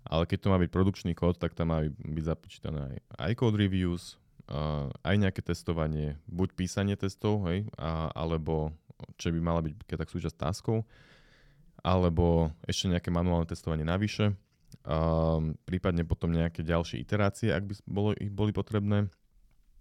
[0.03, 3.61] Ale keď to má byť produkčný kód, tak tam má byť započítané aj, aj code
[3.61, 4.16] reviews,
[5.07, 8.74] aj nejaké testovanie, buď písanie testov, hej, a, alebo
[9.16, 10.84] čo by mala byť keď tak súčasť taskov,
[11.80, 14.36] alebo ešte nejaké manuálne testovanie navyše,
[14.84, 19.09] um, prípadne potom nejaké ďalšie iterácie, ak by bolo, ich boli potrebné.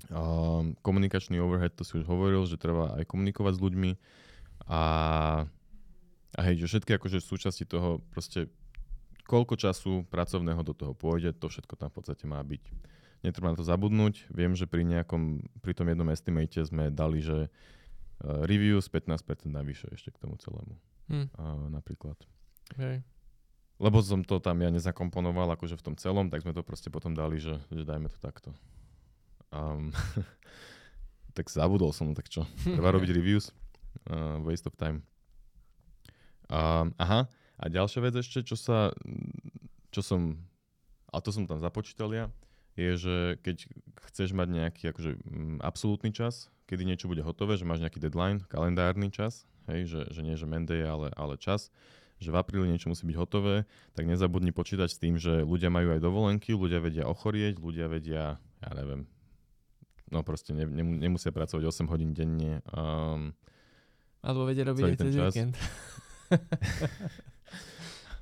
[0.08, 3.92] Um, komunikačný overhead, to si už hovoril, že treba aj komunikovať s ľuďmi
[4.72, 4.84] a,
[6.38, 8.48] a hej, že všetky akože súčasti toho proste
[9.28, 12.64] koľko času pracovného do toho pôjde, to všetko tam v podstate má byť.
[13.20, 14.32] Netreba na to zabudnúť.
[14.32, 19.92] Viem, že pri nejakom, pri tom jednom estimate sme dali, že uh, reviews 15% navyše
[19.92, 20.76] ešte k tomu celému.
[21.12, 21.28] Hmm.
[21.36, 22.16] Uh, napríklad.
[22.80, 23.04] Hej.
[23.80, 27.16] Lebo som to tam ja nezakomponoval akože v tom celom, tak sme to proste potom
[27.16, 28.52] dali, že, že dajme to takto.
[29.56, 29.96] Um,
[31.38, 32.44] tak zabudol som, no tak čo?
[32.64, 33.56] Treba robiť reviews.
[34.08, 35.04] Uh, waste of time.
[36.50, 38.90] Um, aha, a ďalšia vec ešte, čo sa,
[39.94, 40.40] čo som,
[41.14, 42.26] a to som tam započítal ja,
[42.80, 43.58] je, že keď
[44.10, 48.40] chceš mať nejaký akože, mm, absolútny čas, kedy niečo bude hotové, že máš nejaký deadline,
[48.48, 51.68] kalendárny čas, hej, že, že nie že Monday, ale, ale čas,
[52.20, 55.96] že v apríli niečo musí byť hotové, tak nezabudni počítať s tým, že ľudia majú
[55.96, 59.08] aj dovolenky, ľudia vedia ochorieť, ľudia vedia, ja neviem,
[60.12, 62.60] no proste ne, ne, nemusia pracovať 8 hodín denne.
[62.72, 63.34] Um,
[64.20, 65.56] Alebo vedia robiť aj cez víkend.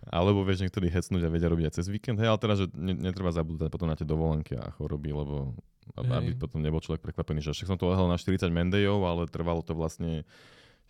[0.07, 2.17] Alebo vieš niektorí hecnúť a vedia robiť aj cez víkend.
[2.19, 5.55] Hej, ale teraz, že ne, netreba zabúdať potom na tie dovolenky a choroby, lebo
[5.95, 6.11] Hej.
[6.11, 9.63] aby potom nebol človek prekvapený, že však som to lehal na 40 mendejov, ale trvalo
[9.63, 10.27] to vlastne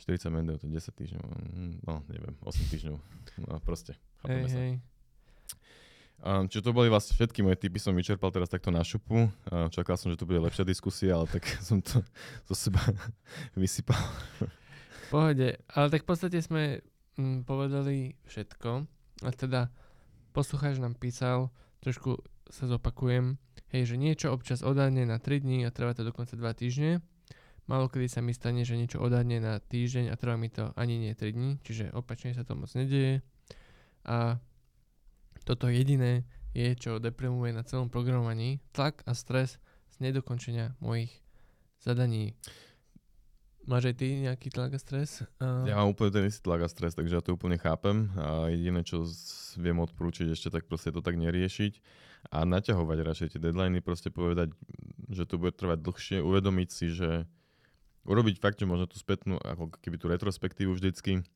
[0.01, 2.97] 40 mendejov, to je 10 týždňov, hm, no neviem, 8 týždňov.
[3.49, 4.59] No proste, chápeme hej, sa.
[4.61, 4.73] Hej.
[6.17, 9.29] Um, čiže to boli vlastne všetky moje typy, som vyčerpal teraz takto na šupu.
[9.53, 12.01] Uh, čakal som, že to bude lepšia diskusia, ale tak som to
[12.49, 12.81] zo seba
[13.61, 14.01] vysypal.
[15.13, 16.81] Pohode, ale tak v podstate sme
[17.21, 18.96] mm, povedali všetko.
[19.25, 19.73] A teda
[20.35, 21.49] poslucháč nám písal,
[21.81, 23.41] trošku sa zopakujem,
[23.73, 27.01] hej, že niečo občas odhadne na 3 dní a trvá to dokonca 2 týždne.
[27.67, 31.01] Malo kedy sa mi stane, že niečo odhadne na týždeň a trvá mi to ani
[31.03, 33.19] nie 3 dní, čiže opačne sa to moc nedieje.
[34.07, 34.39] A
[35.43, 36.23] toto jediné
[36.55, 39.59] je, čo deprimuje na celom programovaní, tlak a stres
[39.91, 41.11] z nedokončenia mojich
[41.83, 42.39] zadaní.
[43.67, 45.27] Máš aj ty nejaký tlak a stres?
[45.43, 45.67] Uh...
[45.67, 48.07] Ja mám úplne ten istý tlak a stres, takže ja to úplne chápem.
[48.15, 49.03] A jediné, čo
[49.59, 51.83] viem odporúčiť ešte, tak proste to tak neriešiť
[52.31, 54.55] a naťahovať radšej tie deadliny, proste povedať,
[55.11, 57.27] že to bude trvať dlhšie, uvedomiť si, že
[58.07, 61.27] urobiť fakt, že možno tú spätnú, ako keby tú retrospektívu vždycky,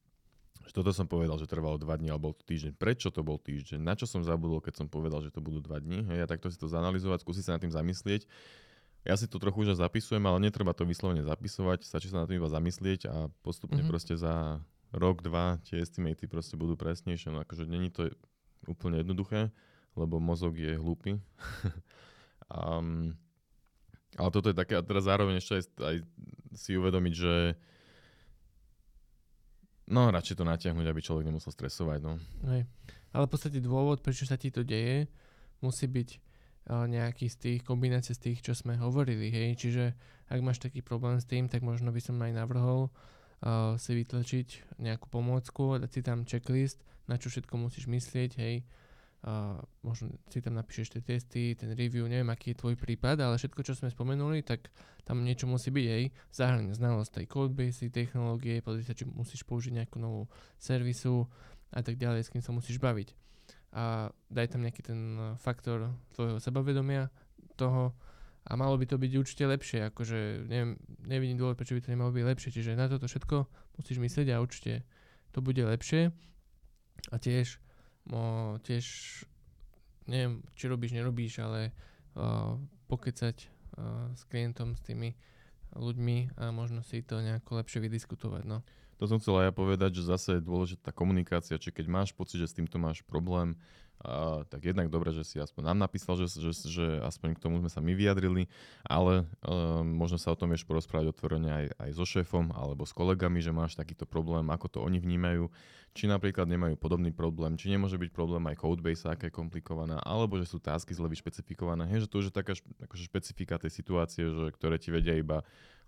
[0.64, 2.80] že toto som povedal, že trvalo 2 dní alebo týždeň.
[2.80, 3.84] Prečo to bol týždeň?
[3.84, 6.00] Na čo som zabudol, keď som povedal, že to budú 2 dní?
[6.08, 8.24] Hej, a takto si to zanalizovať, skúsiť sa nad tým zamyslieť
[9.02, 12.38] ja si to trochu už zapisujem, ale netreba to vyslovene zapisovať, stačí sa na tým
[12.38, 13.90] iba zamyslieť a postupne mm-hmm.
[13.90, 14.62] proste za
[14.94, 17.34] rok, dva tie estimaty proste budú presnejšie.
[17.34, 18.14] No akože není to
[18.70, 19.50] úplne jednoduché,
[19.98, 21.18] lebo mozog je hlúpy.
[22.54, 23.18] um,
[24.20, 25.96] ale toto je také, a teraz zároveň ešte aj, aj
[26.54, 27.36] si uvedomiť, že
[29.90, 32.00] no radšej to natiahnuť, aby človek nemusel stresovať.
[32.04, 32.20] No.
[32.54, 32.68] Hej.
[33.12, 35.08] Ale v podstate dôvod, prečo sa ti to deje,
[35.64, 36.31] musí byť
[36.70, 39.98] nejaký z tých kombinácií z tých, čo sme hovorili, hej, čiže
[40.30, 44.78] ak máš taký problém s tým, tak možno by som aj navrhol uh, si vytlačiť
[44.78, 48.64] nejakú pomôcku, dať si tam checklist, na čo všetko musíš myslieť, hej,
[49.26, 53.42] uh, možno si tam napíšeš tie testy, ten review, neviem, aký je tvoj prípad, ale
[53.42, 54.70] všetko, čo sme spomenuli, tak
[55.04, 59.82] tam niečo musí byť, hej, zahrania znalosť tej codebase, technológie, pozri sa, či musíš použiť
[59.82, 60.30] nejakú novú
[60.62, 61.26] servisu
[61.74, 63.18] a tak ďalej, s kým sa musíš baviť
[63.72, 65.00] a daj tam nejaký ten
[65.40, 67.08] faktor tvojho sebavedomia,
[67.56, 67.96] toho
[68.42, 70.74] a malo by to byť určite lepšie, akože neviem,
[71.06, 73.46] nevidím dôvod, prečo by to nemalo byť lepšie, čiže na toto všetko
[73.78, 74.82] musíš myslieť a určite
[75.30, 76.10] to bude lepšie.
[77.14, 77.62] A tiež,
[78.10, 78.86] mo, tiež
[80.10, 81.70] neviem, či robíš, nerobíš, ale
[82.18, 82.58] uh,
[82.90, 85.14] pokecať uh, s klientom, s tými
[85.78, 88.44] ľuďmi a možno si to nejako lepšie vydiskutovať.
[88.50, 88.66] No.
[89.02, 92.38] To som chcel aj ja povedať, že zase je dôležitá komunikácia, či keď máš pocit,
[92.38, 93.58] že s týmto máš problém,
[94.06, 97.58] a, tak jednak dobre, že si aspoň nám napísal, že, že, že aspoň k tomu
[97.58, 98.46] sme sa my vyjadrili,
[98.86, 102.94] ale um, možno sa o tom vieš porozprávať otvorene aj, aj so šéfom alebo s
[102.94, 105.50] kolegami, že máš takýto problém, ako to oni vnímajú,
[105.98, 110.38] či napríklad nemajú podobný problém, či nemôže byť problém aj codebase, aká je komplikovaná, alebo
[110.38, 112.54] že sú tásky zle vyšpecifikované, hej, že to už je taká
[112.86, 115.42] akože špecifika tej situácie, že, ktoré ti vedia iba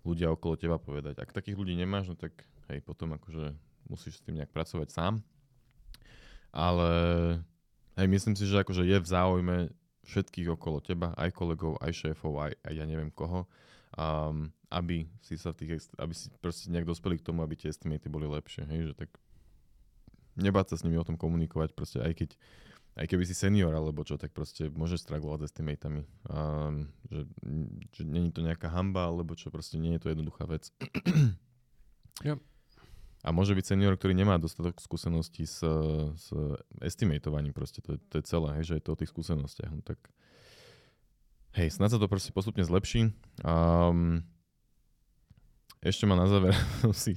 [0.04, 1.18] ľudia okolo teba povedať.
[1.18, 2.32] Ak takých ľudí nemáš, no tak
[2.68, 3.56] hej, potom akože
[3.88, 5.24] musíš s tým nejak pracovať sám.
[6.54, 6.90] Ale
[7.94, 9.56] Hej, myslím si, že akože je v záujme
[10.02, 13.46] všetkých okolo teba, aj kolegov, aj šéfov, aj, aj ja neviem koho,
[13.94, 18.10] um, aby si sa tých, aby si proste nejak dospeli k tomu, aby tie estimaty
[18.10, 19.14] boli lepšie, hej, že tak
[20.34, 22.30] nebáť sa s nimi o tom komunikovať, proste aj keď
[22.94, 26.06] aj keby si senior alebo čo, tak proste môžeš strugglovať s estimatami.
[26.30, 27.26] Um, že,
[27.90, 30.70] že není to nejaká hamba, alebo čo, proste nie je to jednoduchá vec.
[32.22, 32.38] Yep.
[33.24, 35.64] A môže byť senior, ktorý nemá dostatok skúseností s,
[36.14, 36.26] s
[36.84, 39.72] estimatovaním, proste to, to je celé, hej, že je to o tých skúsenostiach.
[39.72, 39.98] No tak
[41.56, 43.16] hej, snad sa to proste postupne zlepší.
[43.40, 44.28] Um,
[45.84, 46.56] ešte ma na záver
[46.96, 47.14] si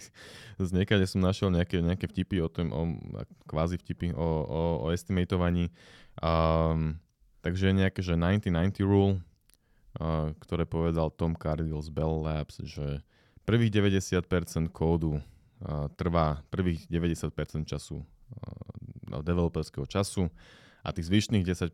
[0.57, 2.81] z niekade som našiel nejaké, nejaké vtipy o tom, o,
[3.47, 5.69] kvázi vtipy o, o, o estimatovaní.
[6.17, 6.97] Um,
[7.45, 9.21] takže nejaké, že 90-90 rule,
[10.01, 13.05] uh, ktoré povedal Tom Cardile z Bell Labs, že
[13.47, 15.23] prvých 90% kódu
[15.97, 18.05] trvá prvých 90% času
[19.23, 20.29] developerského času
[20.85, 21.73] a tých zvyšných 10%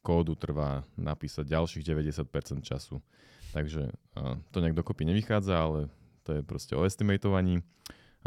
[0.00, 3.02] kódu trvá napísať ďalších 90% času.
[3.56, 3.88] Takže
[4.52, 5.88] to nejak dokopy nevychádza, ale
[6.28, 7.64] to je proste o estimatovaní.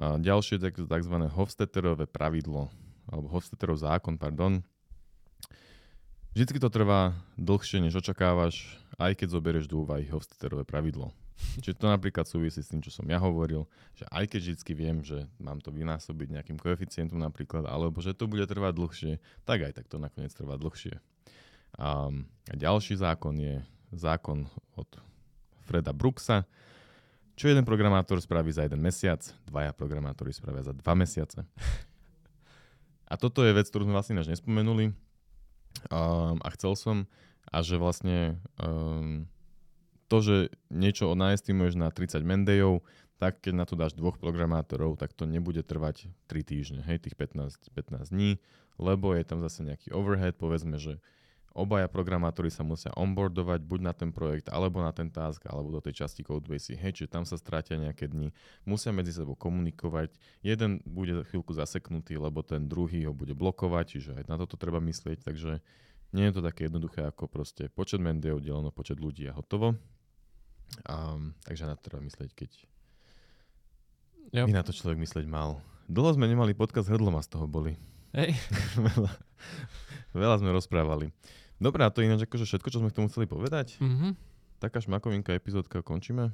[0.01, 1.15] Ďalšie je tzv.
[1.29, 2.73] Hofstetterové pravidlo,
[3.05, 4.65] alebo Hofstetterov zákon, pardon.
[6.33, 11.13] Vždycky to trvá dlhšie, než očakávaš, aj keď zoberieš do úvahy Hofstetterové pravidlo.
[11.61, 14.97] Čiže to napríklad súvisí s tým, čo som ja hovoril, že aj keď vždy viem,
[15.05, 19.13] že mám to vynásobiť nejakým koeficientom napríklad, alebo že to bude trvať dlhšie,
[19.45, 20.97] tak aj tak to nakoniec trvá dlhšie.
[21.77, 22.09] A,
[22.49, 23.61] ďalší zákon je
[23.93, 24.89] zákon od
[25.69, 26.49] Freda Brooksa,
[27.37, 31.45] čo jeden programátor spraví za jeden mesiac, dvaja programátori spravia za dva mesiace.
[33.09, 34.91] A toto je vec, ktorú sme vlastne až nespomenuli.
[35.93, 36.97] Um, a chcel som,
[37.47, 39.29] a že vlastne um,
[40.09, 40.35] to, že
[40.73, 42.81] niečo naestimuješ na 30 mendejov,
[43.21, 47.15] tak keď na to dáš dvoch programátorov, tak to nebude trvať 3 týždne, hej, tých
[47.15, 48.41] 15, 15 dní,
[48.81, 50.99] lebo je tam zase nejaký overhead, povedzme, že
[51.59, 55.83] obaja programátori sa musia onboardovať buď na ten projekt, alebo na ten task, alebo do
[55.83, 56.79] tej časti codebase.
[56.79, 58.31] Hej, čiže tam sa strátia nejaké dni.
[58.63, 60.15] Musia medzi sebou komunikovať.
[60.39, 64.79] Jeden bude chvíľku zaseknutý, lebo ten druhý ho bude blokovať, čiže aj na toto treba
[64.79, 65.27] myslieť.
[65.27, 65.59] Takže
[66.15, 69.77] nie je to také jednoduché ako proste počet mendejov deleno počet ľudí a hotovo.
[70.85, 72.51] Um, takže na to treba myslieť, keď
[74.33, 74.45] yep.
[74.45, 75.61] by na to človek myslieť mal.
[75.89, 77.73] Dlho sme nemali podcast hrdlom a z toho boli.
[78.13, 78.33] Hej.
[78.89, 79.11] veľa,
[80.13, 81.09] veľa sme rozprávali.
[81.59, 83.75] Dobre, a to ináč akože všetko, čo sme k tomu chceli povedať.
[83.83, 84.11] Mm-hmm.
[84.63, 86.31] Taká šmakovinka epizódka, končíme.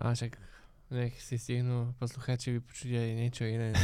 [0.00, 0.40] A však
[0.88, 3.76] nech si stihnú poslucháči vypočuť aj niečo iné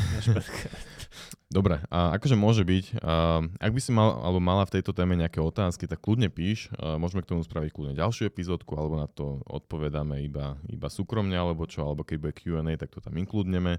[1.55, 5.12] Dobre, a akože môže byť, uh, ak by si mal, alebo mala v tejto téme
[5.15, 9.45] nejaké otázky, tak kľudne píš, môžeme k tomu spraviť kľudne ďalšiu epizódku, alebo na to
[9.47, 13.79] odpovedáme iba, iba súkromne, alebo čo, alebo keď bude Q&A, tak to tam inkludneme.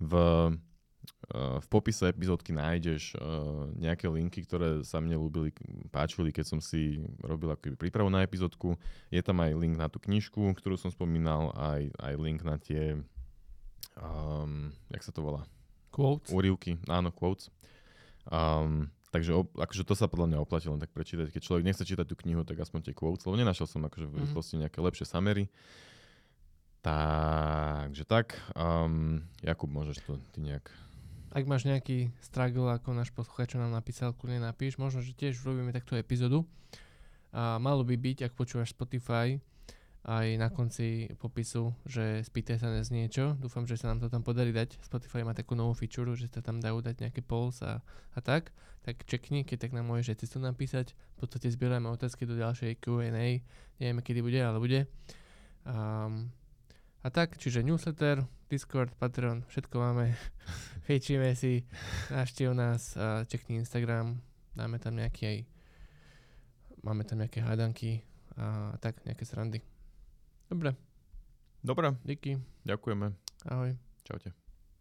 [0.00, 0.12] V
[1.30, 3.14] v popise epizódky nájdeš
[3.78, 5.54] nejaké linky, ktoré sa mne ľúbili,
[5.94, 8.74] páčili, keď som si robil akoby prípravu na epizódku.
[9.14, 12.98] Je tam aj link na tú knižku, ktorú som spomínal, aj, aj link na tie,
[13.94, 15.46] um, jak sa to volá?
[15.94, 16.34] Quotes.
[16.34, 17.46] Úrivky, áno, quotes.
[18.26, 21.30] Um, takže akože to sa podľa mňa oplatí len tak prečítať.
[21.30, 24.14] Keď človek nechce čítať tú knihu, tak aspoň tie quotes, lebo nenašiel som akože v
[24.18, 24.20] mhm.
[24.26, 25.46] rýchlosti nejaké lepšie summary.
[26.80, 28.34] Takže tak.
[28.56, 30.72] Um, Jakub, môžeš to ty nejak
[31.30, 34.76] ak máš nejaký struggle, ako náš posluchač nám napísal, kľudne napíš.
[34.82, 36.42] Možno, že tiež urobíme takto epizódu.
[37.30, 39.38] A malo by byť, ak počúvaš Spotify,
[40.00, 43.36] aj na konci popisu, že spýtaj sa nás niečo.
[43.36, 44.80] Dúfam, že sa nám to tam podarí dať.
[44.80, 47.84] Spotify má takú novú feature, že sa tam dajú dať nejaké polls a,
[48.16, 48.50] a tak.
[48.80, 50.96] Tak čekni, keď tak nám môžeš aj cestu napísať.
[51.20, 53.44] V podstate zbierame otázky do ďalšej Q&A.
[53.76, 54.80] Nevieme, kedy bude, ale bude.
[55.68, 56.32] Um,
[57.00, 60.12] a tak, čiže newsletter, Discord, Patreon, všetko máme.
[60.86, 61.64] Fejčíme si,
[62.10, 64.20] návštív nás a čekni Instagram,
[64.52, 65.38] dáme tam nejaký aj,
[66.82, 68.02] máme tam nejaké hádanky
[68.36, 69.60] a tak, nejaké srandy.
[70.50, 70.74] Dobre,
[71.60, 73.12] Dobre, díky, ďakujeme.
[73.44, 73.76] ahoj.
[74.04, 74.39] Čaute.